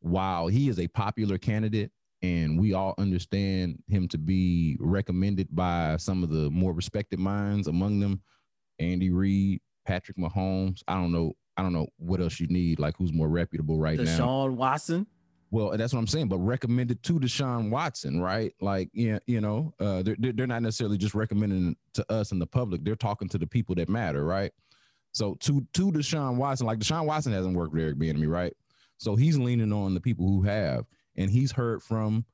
while 0.00 0.48
he 0.48 0.68
is 0.68 0.80
a 0.80 0.88
popular 0.88 1.38
candidate 1.38 1.90
and 2.22 2.58
we 2.58 2.72
all 2.72 2.94
understand 2.96 3.82
him 3.86 4.08
to 4.08 4.16
be 4.16 4.76
recommended 4.80 5.46
by 5.54 5.96
some 5.98 6.22
of 6.22 6.30
the 6.30 6.48
more 6.50 6.72
respected 6.72 7.18
minds 7.18 7.68
among 7.68 8.00
them 8.00 8.22
Andy 8.78 9.10
Reid, 9.10 9.60
Patrick 9.86 10.16
Mahomes. 10.16 10.82
I 10.88 10.94
don't 10.94 11.12
know. 11.12 11.34
I 11.56 11.62
don't 11.62 11.72
know 11.72 11.86
what 11.98 12.20
else 12.20 12.40
you 12.40 12.46
need. 12.48 12.78
Like 12.78 12.96
who's 12.96 13.12
more 13.12 13.28
reputable 13.28 13.78
right 13.78 13.98
Deshaun 13.98 14.18
now? 14.18 14.24
Deshaun 14.24 14.54
Watson. 14.56 15.06
Well, 15.50 15.76
that's 15.76 15.92
what 15.92 16.00
I'm 16.00 16.06
saying. 16.08 16.28
But 16.28 16.38
recommended 16.38 17.02
to 17.04 17.20
Deshaun 17.20 17.70
Watson, 17.70 18.20
right? 18.20 18.52
Like, 18.60 18.90
yeah, 18.92 19.20
you 19.26 19.40
know, 19.40 19.72
uh, 19.78 20.02
they're 20.02 20.16
they're 20.18 20.46
not 20.46 20.62
necessarily 20.62 20.98
just 20.98 21.14
recommending 21.14 21.76
to 21.94 22.12
us 22.12 22.32
and 22.32 22.40
the 22.40 22.46
public. 22.46 22.84
They're 22.84 22.96
talking 22.96 23.28
to 23.28 23.38
the 23.38 23.46
people 23.46 23.74
that 23.76 23.88
matter, 23.88 24.24
right? 24.24 24.50
So 25.12 25.36
to 25.40 25.64
to 25.74 25.92
Deshaun 25.92 26.36
Watson, 26.36 26.66
like 26.66 26.80
Deshaun 26.80 27.06
Watson 27.06 27.32
hasn't 27.32 27.56
worked 27.56 27.72
with 27.72 27.82
Eric 27.82 27.98
Bieniemy, 27.98 28.28
right? 28.28 28.52
So 28.98 29.14
he's 29.14 29.38
leaning 29.38 29.72
on 29.72 29.94
the 29.94 30.00
people 30.00 30.26
who 30.26 30.42
have 30.42 30.86
and 31.16 31.30
he's 31.30 31.52
heard 31.52 31.82
from 31.82 32.24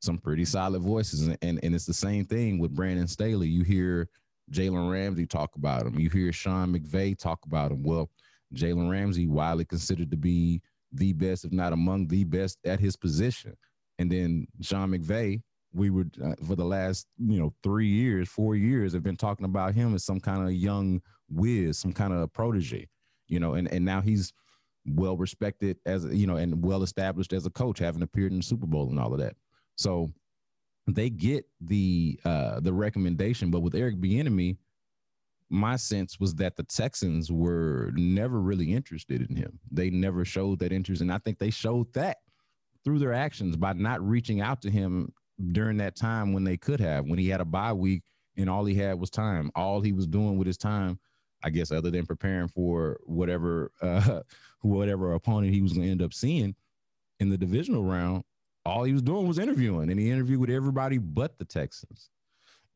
some 0.00 0.18
pretty 0.18 0.44
solid 0.44 0.82
voices. 0.82 1.26
And, 1.26 1.38
and, 1.42 1.58
and 1.62 1.74
it's 1.74 1.86
the 1.86 1.94
same 1.94 2.24
thing 2.24 2.58
with 2.58 2.74
Brandon 2.74 3.08
Staley. 3.08 3.48
You 3.48 3.64
hear 3.64 4.08
Jalen 4.52 4.90
Ramsey 4.90 5.26
talk 5.26 5.56
about 5.56 5.86
him. 5.86 5.98
You 5.98 6.10
hear 6.10 6.32
Sean 6.32 6.74
McVay 6.74 7.18
talk 7.18 7.40
about 7.46 7.72
him. 7.72 7.82
Well, 7.82 8.10
Jalen 8.54 8.90
Ramsey, 8.90 9.26
widely 9.26 9.64
considered 9.64 10.10
to 10.10 10.16
be 10.16 10.62
the 10.92 11.12
best, 11.12 11.44
if 11.44 11.52
not 11.52 11.72
among 11.72 12.08
the 12.08 12.24
best 12.24 12.58
at 12.64 12.80
his 12.80 12.96
position. 12.96 13.56
And 13.98 14.10
then 14.10 14.46
Sean 14.60 14.90
McVay, 14.90 15.42
we 15.72 15.90
were 15.90 16.06
uh, 16.24 16.34
for 16.46 16.54
the 16.54 16.64
last 16.64 17.06
you 17.18 17.38
know 17.38 17.52
three 17.62 17.88
years, 17.88 18.28
four 18.28 18.54
years, 18.54 18.92
have 18.92 19.02
been 19.02 19.16
talking 19.16 19.44
about 19.44 19.74
him 19.74 19.94
as 19.94 20.04
some 20.04 20.20
kind 20.20 20.42
of 20.42 20.52
young 20.52 21.00
whiz, 21.28 21.78
some 21.78 21.92
kind 21.92 22.12
of 22.12 22.32
protege, 22.32 22.88
you 23.28 23.40
know. 23.40 23.54
And 23.54 23.70
and 23.72 23.84
now 23.84 24.00
he's 24.00 24.32
well 24.86 25.16
respected 25.16 25.78
as 25.86 26.04
you 26.06 26.26
know 26.26 26.36
and 26.36 26.62
well 26.64 26.82
established 26.82 27.32
as 27.32 27.46
a 27.46 27.50
coach, 27.50 27.78
having 27.78 28.02
appeared 28.02 28.32
in 28.32 28.38
the 28.38 28.44
Super 28.44 28.66
Bowl 28.66 28.88
and 28.90 29.00
all 29.00 29.12
of 29.12 29.20
that. 29.20 29.34
So 29.76 30.12
they 30.86 31.10
get 31.10 31.44
the 31.60 32.20
uh 32.24 32.60
the 32.60 32.72
recommendation, 32.72 33.50
but 33.50 33.60
with 33.60 33.74
Eric 33.74 34.00
Bieniemy, 34.00 34.56
my 35.50 35.76
sense 35.76 36.18
was 36.18 36.34
that 36.36 36.56
the 36.56 36.64
Texans 36.64 37.30
were 37.30 37.92
never 37.94 38.40
really 38.40 38.72
interested 38.72 39.28
in 39.28 39.36
him. 39.36 39.58
They 39.70 39.90
never 39.90 40.24
showed 40.24 40.58
that 40.60 40.72
interest, 40.72 41.02
and 41.02 41.12
I 41.12 41.18
think 41.18 41.38
they 41.38 41.50
showed 41.50 41.92
that 41.94 42.18
through 42.84 42.98
their 42.98 43.12
actions 43.12 43.56
by 43.56 43.72
not 43.72 44.06
reaching 44.06 44.40
out 44.40 44.60
to 44.62 44.70
him 44.70 45.12
during 45.52 45.76
that 45.78 45.96
time 45.96 46.32
when 46.32 46.44
they 46.44 46.56
could 46.56 46.80
have, 46.80 47.06
when 47.06 47.18
he 47.18 47.28
had 47.28 47.40
a 47.40 47.44
bye 47.44 47.72
week 47.72 48.02
and 48.36 48.50
all 48.50 48.64
he 48.64 48.74
had 48.74 48.98
was 48.98 49.10
time. 49.10 49.50
All 49.54 49.80
he 49.80 49.92
was 49.92 50.06
doing 50.06 50.36
with 50.38 50.46
his 50.46 50.58
time 50.58 50.98
I 51.44 51.50
guess, 51.50 51.70
other 51.70 51.90
than 51.90 52.06
preparing 52.06 52.48
for 52.48 52.98
whatever 53.04 53.70
uh, 53.82 54.20
whatever 54.62 55.12
opponent 55.12 55.52
he 55.52 55.60
was 55.60 55.74
going 55.74 55.84
to 55.84 55.90
end 55.90 56.02
up 56.02 56.14
seeing 56.14 56.54
in 57.20 57.28
the 57.28 57.36
divisional 57.36 57.84
round, 57.84 58.24
all 58.64 58.82
he 58.84 58.94
was 58.94 59.02
doing 59.02 59.28
was 59.28 59.38
interviewing, 59.38 59.90
and 59.90 60.00
he 60.00 60.10
interviewed 60.10 60.40
with 60.40 60.50
everybody 60.50 60.96
but 60.96 61.38
the 61.38 61.44
Texans. 61.44 62.08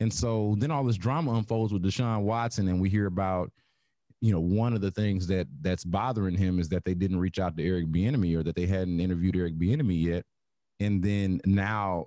And 0.01 0.13
so 0.13 0.55
then 0.59 0.71
all 0.71 0.85
this 0.85 0.97
drama 0.97 1.33
unfolds 1.33 1.73
with 1.73 1.83
Deshaun 1.83 2.23
Watson, 2.23 2.69
and 2.69 2.81
we 2.81 2.89
hear 2.89 3.07
about, 3.07 3.51
you 4.21 4.33
know, 4.33 4.41
one 4.41 4.73
of 4.73 4.81
the 4.81 4.91
things 4.91 5.27
that 5.29 5.49
that's 5.61 5.85
bothering 5.85 6.37
him 6.37 6.59
is 6.59 6.69
that 6.69 6.85
they 6.85 6.95
didn't 6.95 7.19
reach 7.19 7.39
out 7.39 7.57
to 7.57 7.67
Eric 7.67 7.87
Bieniemy 7.87 8.37
or 8.37 8.43
that 8.43 8.55
they 8.55 8.67
hadn't 8.67 9.01
interviewed 9.01 9.37
Eric 9.37 9.59
Bieniemy 9.59 10.03
yet, 10.03 10.25
and 10.81 11.03
then 11.03 11.41
now, 11.45 12.07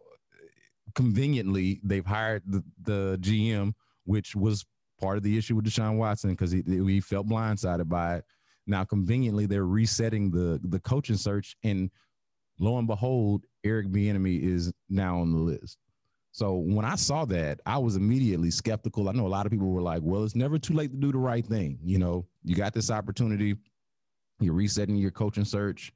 conveniently, 0.95 1.81
they've 1.83 2.05
hired 2.05 2.43
the, 2.45 2.63
the 2.83 3.17
GM, 3.21 3.73
which 4.05 4.35
was 4.35 4.65
part 4.99 5.17
of 5.17 5.23
the 5.23 5.37
issue 5.37 5.55
with 5.55 5.65
Deshaun 5.65 5.97
Watson 5.97 6.31
because 6.31 6.51
he, 6.51 6.63
he 6.65 7.01
felt 7.01 7.27
blindsided 7.27 7.89
by 7.89 8.17
it. 8.17 8.25
Now, 8.67 8.83
conveniently, 8.85 9.47
they're 9.47 9.65
resetting 9.65 10.31
the 10.31 10.59
the 10.63 10.79
coaching 10.79 11.17
search, 11.17 11.57
and 11.63 11.89
lo 12.59 12.77
and 12.77 12.87
behold, 12.87 13.43
Eric 13.65 13.87
Bieniemy 13.87 14.41
is 14.41 14.71
now 14.87 15.19
on 15.19 15.31
the 15.33 15.39
list. 15.39 15.77
So 16.31 16.55
when 16.55 16.85
I 16.85 16.95
saw 16.95 17.25
that, 17.25 17.59
I 17.65 17.77
was 17.77 17.97
immediately 17.97 18.51
skeptical. 18.51 19.09
I 19.09 19.11
know 19.11 19.27
a 19.27 19.29
lot 19.29 19.45
of 19.45 19.51
people 19.51 19.69
were 19.69 19.81
like, 19.81 20.01
"Well, 20.03 20.23
it's 20.23 20.35
never 20.35 20.57
too 20.57 20.73
late 20.73 20.91
to 20.91 20.97
do 20.97 21.11
the 21.11 21.17
right 21.17 21.45
thing." 21.45 21.79
You 21.83 21.99
know, 21.99 22.25
you 22.43 22.55
got 22.55 22.73
this 22.73 22.89
opportunity. 22.89 23.55
You're 24.39 24.53
resetting 24.53 24.95
your 24.95 25.11
coaching 25.11 25.45
search 25.45 25.93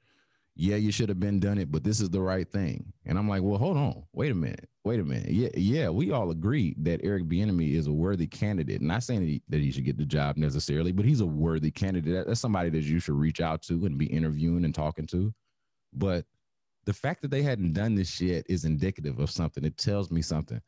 yeah, 0.58 0.78
you 0.78 0.92
should 0.92 1.10
have 1.10 1.20
been 1.20 1.40
done 1.40 1.58
it, 1.58 1.70
but 1.70 1.84
this 1.84 2.00
is 2.00 2.10
the 2.10 2.22
right 2.22 2.50
thing. 2.50 2.92
And 3.06 3.18
I'm 3.18 3.28
like, 3.28 3.42
well, 3.42 3.58
hold 3.58 3.76
on, 3.76 4.04
wait 4.14 4.32
a 4.32 4.36
minute, 4.36 4.70
wait 4.86 5.02
a 5.02 5.04
minute. 5.04 5.30
Yeah, 5.30 5.50
yeah, 5.56 5.90
we 5.90 6.12
all 6.12 6.32
agree 6.32 6.76
that 6.80 7.02
Eric 7.04 7.26
Bieniemy 7.26 7.74
is 7.74 7.88
a 7.88 7.92
worthy 7.92 8.26
candidate. 8.26 8.82
Not 8.82 9.04
saying 9.04 9.20
that 9.20 9.28
he, 9.28 9.42
that 9.50 9.60
he 9.60 9.72
should 9.72 9.84
get 9.84 9.98
the 9.98 10.06
job 10.06 10.38
necessarily, 10.38 10.94
but 10.94 11.06
he's 11.06 11.20
a 11.20 11.26
worthy 11.26 11.72
candidate. 11.72 12.26
That's 12.26 12.40
somebody 12.40 12.70
that 12.70 12.84
you 12.84 13.00
should 13.00 13.16
reach 13.16 13.42
out 13.42 13.64
to 13.64 13.86
and 13.86 13.98
be 13.98 14.06
interviewing 14.06 14.64
and 14.64 14.74
talking 14.74 15.08
to. 15.08 15.34
But 15.92 16.26
the 16.86 16.94
fact 16.94 17.22
that 17.22 17.32
they 17.32 17.42
hadn't 17.42 17.74
done 17.74 17.96
this 17.96 18.22
yet 18.22 18.46
is 18.50 18.66
indicative 18.66 19.20
of 19.20 19.32
something. 19.32 19.64
It 19.64 19.78
tells 19.78 20.12
me 20.12 20.22
something, 20.22 20.62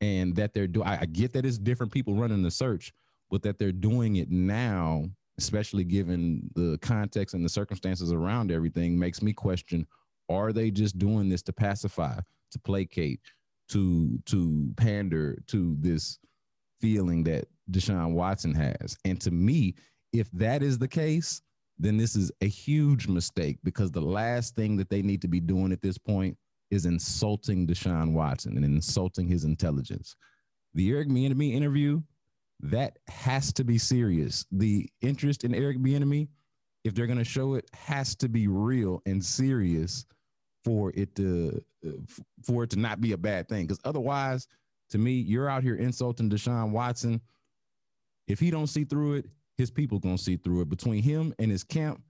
and 0.00 0.34
that 0.36 0.54
they're 0.54 0.66
doing. 0.66 0.86
I 0.86 1.06
get 1.06 1.32
that 1.34 1.46
it's 1.46 1.58
different 1.58 1.92
people 1.92 2.14
running 2.14 2.42
the 2.42 2.50
search, 2.50 2.92
but 3.30 3.42
that 3.42 3.58
they're 3.58 3.72
doing 3.72 4.16
it 4.16 4.30
now 4.30 5.04
especially 5.38 5.84
given 5.84 6.50
the 6.54 6.78
context 6.82 7.34
and 7.34 7.44
the 7.44 7.48
circumstances 7.48 8.12
around 8.12 8.50
everything, 8.50 8.98
makes 8.98 9.22
me 9.22 9.32
question: 9.32 9.86
Are 10.28 10.52
they 10.52 10.70
just 10.70 10.98
doing 10.98 11.28
this 11.28 11.42
to 11.42 11.52
pacify, 11.52 12.18
to 12.50 12.58
placate, 12.58 13.20
to 13.70 14.18
to 14.26 14.72
pander 14.76 15.38
to 15.46 15.76
this 15.78 16.18
feeling 16.80 17.24
that 17.24 17.46
Deshaun 17.70 18.12
Watson 18.12 18.54
has? 18.54 18.96
And 19.04 19.20
to 19.22 19.30
me, 19.30 19.76
if 20.12 20.30
that 20.32 20.62
is 20.62 20.78
the 20.78 20.88
case, 20.88 21.40
then 21.78 21.96
this 21.96 22.16
is 22.16 22.32
a 22.40 22.46
huge 22.46 23.06
mistake 23.06 23.58
because 23.62 23.90
the 23.90 24.00
last 24.00 24.56
thing 24.56 24.76
that 24.76 24.90
they 24.90 25.02
need 25.02 25.22
to 25.22 25.28
be 25.28 25.40
doing 25.40 25.72
at 25.72 25.82
this 25.82 25.98
point 25.98 26.36
is 26.70 26.86
insulting 26.86 27.66
Deshaun 27.66 28.12
Watson 28.12 28.56
and 28.56 28.64
insulting 28.64 29.28
his 29.28 29.44
intelligence. 29.44 30.16
The 30.74 30.90
Eric 30.90 31.08
Bieniemy 31.08 31.54
interview 31.54 32.02
that 32.60 32.98
has 33.08 33.52
to 33.54 33.64
be 33.64 33.78
serious. 33.78 34.44
The 34.50 34.88
interest 35.00 35.44
in 35.44 35.54
Eric 35.54 35.78
Bieniemy, 35.78 36.28
if 36.84 36.94
they're 36.94 37.06
going 37.06 37.18
to 37.18 37.24
show 37.24 37.54
it, 37.54 37.68
has 37.72 38.16
to 38.16 38.28
be 38.28 38.48
real 38.48 39.00
and 39.06 39.24
serious 39.24 40.04
for 40.64 40.92
it 40.94 41.14
to 41.14 41.62
uh, 41.86 41.92
for 42.42 42.64
it 42.64 42.70
to 42.70 42.78
not 42.78 43.00
be 43.00 43.12
a 43.12 43.16
bad 43.16 43.48
thing. 43.48 43.66
Because 43.66 43.80
otherwise, 43.84 44.48
to 44.90 44.98
me, 44.98 45.12
you're 45.12 45.48
out 45.48 45.62
here 45.62 45.76
insulting 45.76 46.28
Deshaun 46.28 46.70
Watson. 46.70 47.20
If 48.26 48.40
he 48.40 48.50
don't 48.50 48.66
see 48.66 48.84
through 48.84 49.14
it, 49.14 49.26
his 49.58 49.70
people 49.70 49.98
gonna 49.98 50.16
see 50.16 50.36
through 50.36 50.62
it. 50.62 50.70
Between 50.70 51.02
him 51.02 51.34
and 51.38 51.50
his 51.50 51.64
camp, 51.64 52.00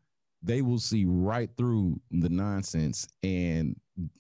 they 0.42 0.62
will 0.62 0.78
see 0.78 1.04
right 1.06 1.50
through 1.56 2.00
the 2.12 2.28
nonsense 2.28 3.08
and 3.24 3.74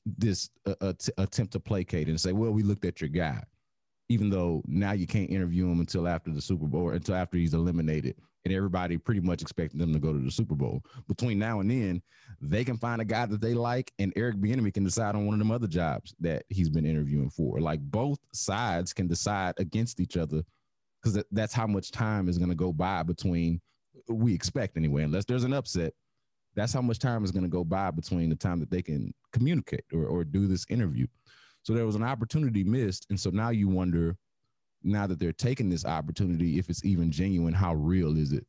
this 0.04 0.50
uh, 0.66 0.74
att- 0.80 1.08
attempt 1.18 1.52
to 1.52 1.60
placate 1.60 2.08
and 2.08 2.20
say, 2.20 2.32
"Well, 2.32 2.50
we 2.50 2.64
looked 2.64 2.84
at 2.84 3.00
your 3.00 3.10
guy." 3.10 3.44
even 4.08 4.30
though 4.30 4.62
now 4.66 4.92
you 4.92 5.06
can't 5.06 5.30
interview 5.30 5.70
him 5.70 5.80
until 5.80 6.08
after 6.08 6.30
the 6.30 6.40
Super 6.40 6.66
Bowl, 6.66 6.90
until 6.90 7.14
after 7.14 7.36
he's 7.36 7.54
eliminated, 7.54 8.16
and 8.44 8.54
everybody 8.54 8.96
pretty 8.96 9.20
much 9.20 9.42
expecting 9.42 9.78
them 9.78 9.92
to 9.92 9.98
go 9.98 10.12
to 10.12 10.18
the 10.18 10.30
Super 10.30 10.54
Bowl. 10.54 10.82
Between 11.08 11.38
now 11.38 11.60
and 11.60 11.70
then, 11.70 12.02
they 12.40 12.64
can 12.64 12.78
find 12.78 13.02
a 13.02 13.04
guy 13.04 13.26
that 13.26 13.40
they 13.40 13.52
like, 13.52 13.92
and 13.98 14.12
Eric 14.16 14.36
Bieniemy 14.36 14.72
can 14.72 14.84
decide 14.84 15.14
on 15.14 15.26
one 15.26 15.34
of 15.34 15.38
them 15.38 15.50
other 15.50 15.66
jobs 15.66 16.14
that 16.20 16.44
he's 16.48 16.70
been 16.70 16.86
interviewing 16.86 17.30
for. 17.30 17.60
Like 17.60 17.80
both 17.80 18.18
sides 18.32 18.92
can 18.92 19.06
decide 19.06 19.54
against 19.58 20.00
each 20.00 20.16
other 20.16 20.42
because 21.02 21.22
that's 21.30 21.54
how 21.54 21.66
much 21.66 21.90
time 21.90 22.28
is 22.28 22.38
going 22.38 22.50
to 22.50 22.56
go 22.56 22.72
by 22.72 23.02
between 23.02 23.60
we 24.08 24.34
expect 24.34 24.76
anyway, 24.76 25.02
unless 25.02 25.24
there's 25.24 25.44
an 25.44 25.52
upset. 25.52 25.92
That's 26.54 26.72
how 26.72 26.82
much 26.82 26.98
time 26.98 27.24
is 27.24 27.30
going 27.30 27.44
to 27.44 27.48
go 27.48 27.64
by 27.64 27.90
between 27.90 28.30
the 28.30 28.36
time 28.36 28.58
that 28.60 28.70
they 28.70 28.82
can 28.82 29.12
communicate 29.32 29.84
or, 29.92 30.06
or 30.06 30.24
do 30.24 30.46
this 30.46 30.66
interview. 30.70 31.06
So 31.62 31.72
there 31.72 31.86
was 31.86 31.94
an 31.94 32.02
opportunity 32.02 32.64
missed. 32.64 33.06
And 33.10 33.20
so 33.20 33.30
now 33.30 33.50
you 33.50 33.68
wonder, 33.68 34.16
now 34.82 35.06
that 35.06 35.18
they're 35.18 35.32
taking 35.32 35.68
this 35.68 35.84
opportunity, 35.84 36.58
if 36.58 36.70
it's 36.70 36.84
even 36.84 37.12
genuine, 37.12 37.54
how 37.54 37.74
real 37.74 38.16
is 38.16 38.32
it? 38.32 38.46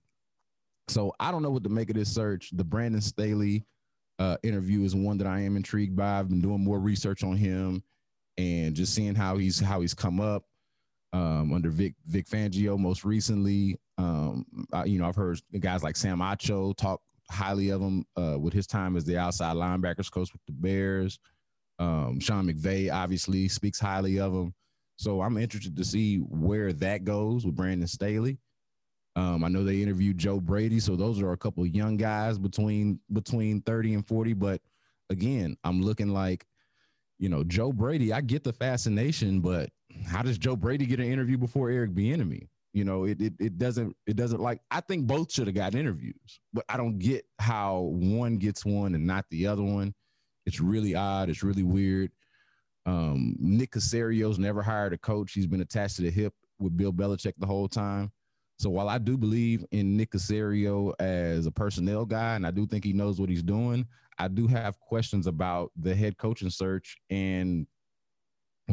So 0.87 1.13
I 1.19 1.31
don't 1.31 1.43
know 1.43 1.51
what 1.51 1.63
to 1.63 1.69
make 1.69 1.89
of 1.89 1.95
this 1.95 2.13
search. 2.13 2.49
The 2.53 2.63
Brandon 2.63 3.01
Staley 3.01 3.65
uh, 4.17 4.37
interview 4.43 4.83
is 4.83 4.95
one 4.95 5.17
that 5.19 5.27
I 5.27 5.41
am 5.41 5.55
intrigued 5.55 5.95
by. 5.95 6.19
I've 6.19 6.29
been 6.29 6.41
doing 6.41 6.63
more 6.63 6.79
research 6.79 7.23
on 7.23 7.35
him 7.35 7.83
and 8.37 8.75
just 8.75 8.95
seeing 8.95 9.15
how 9.15 9.37
he's 9.37 9.59
how 9.59 9.81
he's 9.81 9.93
come 9.93 10.19
up 10.19 10.43
um, 11.13 11.53
under 11.53 11.69
Vic 11.69 11.95
Vic 12.05 12.27
Fangio 12.27 12.77
most 12.77 13.03
recently. 13.03 13.77
Um, 13.97 14.45
I, 14.71 14.85
you 14.85 14.99
know, 14.99 15.07
I've 15.07 15.15
heard 15.15 15.39
guys 15.59 15.83
like 15.83 15.97
Sam 15.97 16.19
Acho 16.19 16.75
talk 16.75 17.01
highly 17.29 17.69
of 17.69 17.81
him 17.81 18.05
uh, 18.15 18.37
with 18.39 18.53
his 18.53 18.67
time 18.67 18.95
as 18.95 19.05
the 19.05 19.17
outside 19.17 19.55
linebackers 19.55 20.11
coach 20.11 20.31
with 20.33 20.41
the 20.45 20.51
Bears. 20.51 21.19
Um, 21.77 22.19
Sean 22.19 22.47
McVay 22.47 22.91
obviously 22.91 23.47
speaks 23.47 23.79
highly 23.79 24.19
of 24.19 24.33
him. 24.33 24.53
So 24.97 25.21
I'm 25.21 25.37
interested 25.37 25.77
to 25.77 25.85
see 25.85 26.17
where 26.17 26.73
that 26.73 27.05
goes 27.05 27.45
with 27.45 27.55
Brandon 27.55 27.87
Staley. 27.87 28.37
Um, 29.15 29.43
I 29.43 29.47
know 29.47 29.63
they 29.63 29.81
interviewed 29.81 30.17
Joe 30.17 30.39
Brady, 30.39 30.79
so 30.79 30.95
those 30.95 31.21
are 31.21 31.31
a 31.31 31.37
couple 31.37 31.65
young 31.65 31.97
guys 31.97 32.37
between 32.37 32.99
between 33.11 33.61
30 33.61 33.95
and 33.95 34.07
40. 34.07 34.33
But 34.33 34.61
again, 35.09 35.57
I'm 35.63 35.81
looking 35.81 36.09
like, 36.09 36.45
you 37.17 37.29
know, 37.29 37.43
Joe 37.43 37.71
Brady. 37.71 38.13
I 38.13 38.21
get 38.21 38.43
the 38.43 38.53
fascination, 38.53 39.39
but 39.39 39.69
how 40.05 40.21
does 40.21 40.37
Joe 40.37 40.55
Brady 40.55 40.85
get 40.85 40.99
an 40.99 41.07
interview 41.07 41.37
before 41.37 41.69
Eric 41.69 41.91
Bieniemy? 41.91 42.47
You 42.73 42.83
know, 42.83 43.05
it 43.05 43.21
it, 43.21 43.33
it 43.39 43.57
doesn't 43.57 43.95
it 44.05 44.15
doesn't 44.15 44.41
like. 44.41 44.61
I 44.69 44.81
think 44.81 45.07
both 45.07 45.31
should 45.31 45.47
have 45.47 45.55
gotten 45.55 45.79
interviews, 45.79 46.39
but 46.53 46.65
I 46.69 46.77
don't 46.77 46.99
get 46.99 47.25
how 47.39 47.89
one 47.93 48.37
gets 48.37 48.63
one 48.63 48.95
and 48.95 49.05
not 49.05 49.25
the 49.31 49.47
other 49.47 49.63
one. 49.63 49.93
It's 50.45 50.59
really 50.59 50.95
odd. 50.95 51.29
It's 51.29 51.43
really 51.43 51.63
weird. 51.63 52.11
Um, 52.85 53.35
Nick 53.39 53.71
Caserio's 53.71 54.39
never 54.39 54.61
hired 54.61 54.93
a 54.93 54.97
coach. 54.97 55.33
He's 55.33 55.47
been 55.47 55.61
attached 55.61 55.97
to 55.97 56.01
the 56.03 56.11
hip 56.11 56.33
with 56.59 56.77
Bill 56.77 56.93
Belichick 56.93 57.33
the 57.37 57.45
whole 57.45 57.67
time. 57.67 58.11
So 58.57 58.69
while 58.69 58.89
I 58.89 58.97
do 58.97 59.17
believe 59.17 59.63
in 59.71 59.95
Nick 59.95 60.11
Caserio 60.11 60.93
as 60.99 61.45
a 61.45 61.51
personnel 61.51 62.05
guy, 62.05 62.35
and 62.35 62.45
I 62.45 62.51
do 62.51 62.67
think 62.67 62.83
he 62.83 62.93
knows 62.93 63.19
what 63.19 63.29
he's 63.29 63.43
doing, 63.43 63.87
I 64.17 64.27
do 64.27 64.47
have 64.47 64.79
questions 64.79 65.27
about 65.27 65.71
the 65.77 65.95
head 65.95 66.17
coaching 66.17 66.49
search 66.49 66.97
and 67.09 67.65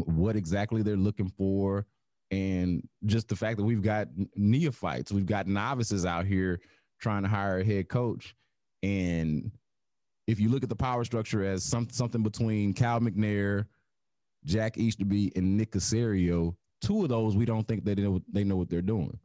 what 0.05 0.37
exactly 0.37 0.83
they're 0.83 0.97
looking 0.97 1.29
for, 1.29 1.87
and 2.31 2.87
just 3.07 3.29
the 3.29 3.37
fact 3.37 3.57
that 3.57 3.65
we've 3.65 3.83
got 3.83 4.09
neophytes, 4.37 5.13
we've 5.13 5.27
got 5.27 5.47
novices 5.47 6.05
out 6.05 6.27
here 6.27 6.61
trying 7.01 7.23
to 7.23 7.29
hire 7.29 7.59
a 7.59 7.65
head 7.65 7.89
coach, 7.89 8.35
and 8.83 9.51
if 10.27 10.41
you 10.41 10.49
look 10.49 10.63
at 10.63 10.69
the 10.69 10.77
power 10.77 11.05
structure 11.05 11.45
as 11.45 11.63
some, 11.63 11.89
something 11.91 12.23
between 12.23 12.75
Cal 12.75 13.01
McNair, 13.01 13.67
Jack 14.45 14.77
Easterby, 14.77 15.33
and 15.37 15.57
Nick 15.57 15.73
Caserio, 15.73 16.55
two 16.81 17.03
of 17.03 17.09
those 17.09 17.37
we 17.37 17.45
don't 17.45 17.67
think 17.67 17.85
they 17.85 17.95
know, 17.95 18.21
they 18.33 18.45
know 18.45 18.57
what 18.57 18.69
they're 18.69 18.83
doing. 18.83 19.19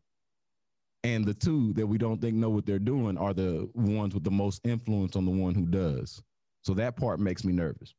And 1.04 1.26
the 1.26 1.34
two 1.34 1.74
that 1.74 1.88
we 1.88 1.98
don't 1.98 2.22
think 2.22 2.36
know 2.36 2.50
what 2.50 2.68
they're 2.68 2.78
doing 2.78 3.18
are 3.18 3.34
the 3.34 3.68
ones 3.74 4.14
with 4.14 4.24
the 4.24 4.32
most 4.32 4.62
influence 4.64 5.16
on 5.16 5.26
the 5.26 5.32
one 5.32 5.56
who 5.56 5.66
does. 5.66 6.22
So 6.64 6.76
that 6.76 6.96
part 6.96 7.20
makes 7.20 7.44
me 7.44 7.54
nervous. 7.54 7.96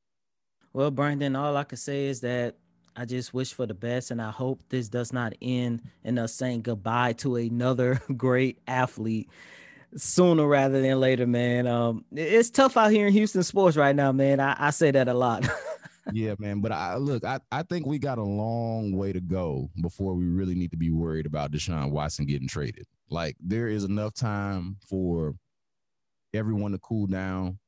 Well, 0.72 0.92
Brandon, 0.92 1.34
all 1.34 1.56
I 1.56 1.64
can 1.64 1.78
say 1.78 2.06
is 2.06 2.20
that 2.20 2.56
I 2.94 3.04
just 3.04 3.32
wish 3.32 3.52
for 3.54 3.66
the 3.66 3.74
best, 3.74 4.10
and 4.10 4.20
I 4.20 4.30
hope 4.30 4.60
this 4.68 4.88
does 4.88 5.12
not 5.12 5.32
end 5.40 5.82
in 6.04 6.18
us 6.18 6.34
saying 6.34 6.62
goodbye 6.62 7.14
to 7.14 7.36
another 7.36 8.00
great 8.16 8.58
athlete 8.66 9.30
sooner 9.96 10.46
rather 10.46 10.80
than 10.80 11.00
later, 11.00 11.26
man. 11.26 11.66
Um, 11.66 12.04
it's 12.12 12.50
tough 12.50 12.76
out 12.76 12.90
here 12.90 13.06
in 13.06 13.12
Houston 13.12 13.42
sports 13.42 13.76
right 13.76 13.96
now, 13.96 14.12
man. 14.12 14.40
I, 14.40 14.56
I 14.58 14.70
say 14.70 14.90
that 14.90 15.08
a 15.08 15.14
lot. 15.14 15.46
yeah, 16.12 16.34
man. 16.38 16.60
But 16.60 16.72
I 16.72 16.96
look, 16.96 17.24
I, 17.24 17.40
I 17.50 17.62
think 17.62 17.86
we 17.86 17.98
got 17.98 18.18
a 18.18 18.22
long 18.22 18.96
way 18.96 19.12
to 19.12 19.20
go 19.20 19.70
before 19.80 20.14
we 20.14 20.26
really 20.26 20.54
need 20.54 20.70
to 20.72 20.76
be 20.76 20.90
worried 20.90 21.26
about 21.26 21.52
Deshaun 21.52 21.90
Watson 21.90 22.26
getting 22.26 22.48
traded. 22.48 22.86
Like 23.10 23.36
there 23.40 23.68
is 23.68 23.84
enough 23.84 24.14
time 24.14 24.76
for 24.88 25.34
everyone 26.34 26.72
to 26.72 26.78
cool 26.78 27.06
down, 27.06 27.58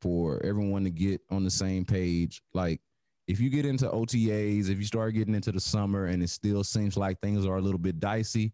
for 0.00 0.44
everyone 0.44 0.84
to 0.84 0.90
get 0.90 1.20
on 1.30 1.44
the 1.44 1.50
same 1.50 1.84
page. 1.84 2.42
Like 2.52 2.80
if 3.26 3.40
you 3.40 3.48
get 3.48 3.64
into 3.64 3.88
OTAs, 3.88 4.68
if 4.68 4.78
you 4.78 4.84
start 4.84 5.14
getting 5.14 5.34
into 5.34 5.52
the 5.52 5.60
summer 5.60 6.06
and 6.06 6.22
it 6.22 6.28
still 6.30 6.62
seems 6.62 6.96
like 6.96 7.20
things 7.20 7.46
are 7.46 7.56
a 7.56 7.60
little 7.60 7.78
bit 7.78 7.98
dicey, 7.98 8.52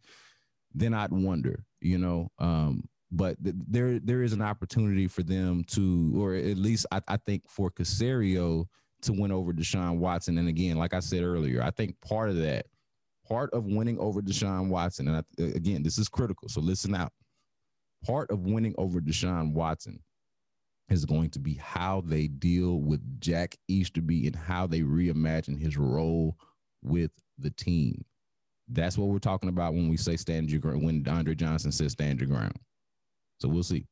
then 0.75 0.95
I'd 0.95 1.11
wonder, 1.11 1.65
you 1.81 1.99
know. 1.99 2.31
Um, 2.39 2.89
but 3.11 3.43
th- 3.43 3.57
there 3.67 3.99
there 3.99 4.23
is 4.23 4.33
an 4.33 4.43
opportunity 4.43 5.09
for 5.09 5.23
them 5.25 5.65
to, 5.69 6.13
or 6.17 6.35
at 6.35 6.57
least 6.57 6.87
I, 6.93 7.01
I 7.09 7.17
think 7.17 7.49
for 7.49 7.71
Caserio 7.71 8.67
to 9.03 9.13
win 9.13 9.33
over 9.33 9.53
Deshaun 9.53 9.99
Watson. 9.99 10.39
And 10.39 10.49
again, 10.49 10.77
like 10.77 10.95
I 10.95 11.01
said 11.01 11.25
earlier, 11.25 11.63
I 11.63 11.71
think 11.71 12.01
part 12.01 12.31
of 12.31 12.37
that, 12.37 12.67
part 13.27 13.53
of 13.53 13.65
winning 13.65 13.99
over 13.99 14.21
Deshaun 14.21 14.69
Watson, 14.69 15.09
and 15.09 15.17
I, 15.17 15.43
again, 15.43 15.83
this 15.83 15.99
is 15.99 16.09
critical. 16.09 16.49
So 16.49 16.61
listen 16.61 16.95
out. 16.95 17.13
Part 18.07 18.31
of 18.31 18.41
winning 18.47 18.75
over 18.79 19.01
Deshaun 19.01 19.53
Watson 19.53 20.01
is 20.91 21.05
going 21.05 21.31
to 21.31 21.39
be 21.39 21.55
how 21.55 22.03
they 22.05 22.27
deal 22.27 22.81
with 22.81 23.01
Jack 23.21 23.57
Easterby 23.69 24.27
and 24.27 24.37
how 24.37 24.67
they 24.67 24.81
reimagine 24.81 25.59
his 25.59 25.77
role 25.77 26.37
with 26.83 27.11
the 27.39 27.51
team. 27.51 28.05
That's 28.69 28.99
what 28.99 29.09
we're 29.09 29.19
talking 29.19 29.49
about 29.49 29.75
when 29.75 29.89
we 29.89 29.97
say 29.97 30.17
stand 30.17 30.51
your 30.51 30.61
ground. 30.61 30.85
When 30.85 31.07
Andre 31.09 31.35
Johnson 31.35 31.73
says 31.73 31.93
stand 31.93 32.21
your 32.21 32.29
ground. 32.29 32.57
So 33.39 33.49
we'll 33.49 33.63
see. 33.63 33.87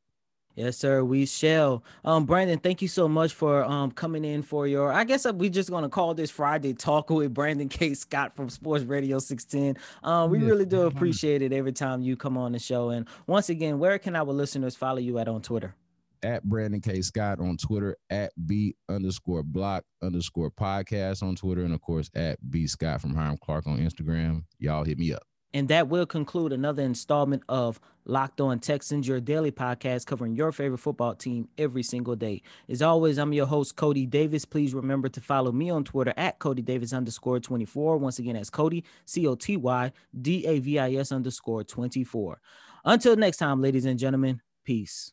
Yes, 0.55 0.77
sir. 0.77 1.05
We 1.05 1.25
shall. 1.25 1.85
Um, 2.05 2.25
Brandon, 2.25 2.59
thank 2.59 2.83
you 2.83 2.89
so 2.89 3.07
much 3.09 3.33
for 3.33 3.65
um 3.65 3.93
coming 3.93 4.25
in 4.25 4.43
for 4.43 4.67
your. 4.67 4.93
I 4.93 5.05
guess 5.05 5.25
we're 5.33 5.51
just 5.51 5.71
gonna 5.71 5.89
call 5.89 6.15
this 6.15 6.33
Friday 6.33 6.75
talk 6.75 7.11
with 7.11 7.33
Brandon 7.33 7.69
K. 7.69 7.95
Scott 7.95 8.35
from 8.35 8.51
Sports 8.51 8.85
Radio 8.85 9.21
610. 9.21 9.81
Um, 10.03 10.31
we 10.31 10.39
really 10.39 10.67
do 10.67 10.83
appreciate 10.83 11.43
it 11.43 11.53
every 11.53 11.73
time 11.73 12.03
you 12.03 12.17
come 12.17 12.37
on 12.37 12.53
the 12.53 12.59
show. 12.59 12.91
And 12.91 13.07
once 13.29 13.49
again, 13.51 13.79
where 13.79 13.99
can 14.01 14.17
our 14.17 14.25
listeners 14.25 14.75
follow 14.75 14.99
you 14.99 15.19
at 15.19 15.29
on 15.29 15.43
Twitter? 15.43 15.77
At 16.23 16.45
Brandon 16.45 16.81
K. 16.81 17.03
Scott 17.03 17.41
on 17.41 17.57
Twitter, 17.57 17.97
at 18.11 18.33
B 18.47 18.75
underscore 18.89 19.43
block 19.43 19.85
underscore 20.03 20.51
podcast 20.51 21.23
on 21.23 21.37
Twitter, 21.37 21.65
and 21.65 21.75
of 21.75 21.81
course 21.81 22.11
at 22.15 22.39
B 22.51 22.67
Scott 22.67 23.01
from 23.01 23.15
Hiram 23.15 23.39
Clarke 23.39 23.67
on 23.67 23.79
Instagram. 23.79 24.45
Y'all 24.59 24.85
hit 24.85 24.99
me 24.99 25.13
up. 25.13 25.23
And 25.55 25.69
that 25.69 25.89
will 25.89 26.05
conclude 26.05 26.53
another 26.53 26.83
installment 26.83 27.43
of 27.49 27.81
Locked 28.05 28.41
On 28.41 28.59
Texans, 28.59 29.09
your 29.09 29.21
daily 29.21 29.51
podcast 29.51 30.07
covering 30.07 30.35
your 30.35 30.53
favorite 30.53 30.79
football 30.79 31.15
team 31.15 31.49
every 31.57 31.83
single 31.83 32.17
day. 32.17 32.43
As 32.69 32.83
always, 32.83 33.19
I'm 33.19 33.33
your 33.33 33.47
host, 33.47 33.77
Coty 33.77 34.09
Davis. 34.09 34.45
Please 34.45 34.75
remember 34.75 35.09
to 35.09 35.21
follow 35.21 35.51
me 35.53 35.71
on 35.71 35.85
Twitter 35.85 36.13
at 36.17 36.39
Coty 36.39 36.65
Davis 36.65 36.93
underscore 36.93 37.41
24. 37.41 37.97
Once 37.97 38.19
again, 38.19 38.35
that's 38.35 38.51
Coty, 38.51 38.83
C 39.07 39.27
O 39.27 39.35
T 39.35 39.57
Y 39.57 39.93
D 40.21 40.47
A 40.47 40.59
V 40.59 40.79
I 40.79 40.93
S 40.95 41.13
underscore 41.13 41.65
24. 41.65 42.41
Until 42.85 43.17
next 43.17 43.39
time, 43.39 43.61
ladies 43.61 43.85
and 43.87 43.99
gentlemen, 43.99 44.41
peace. 44.65 45.13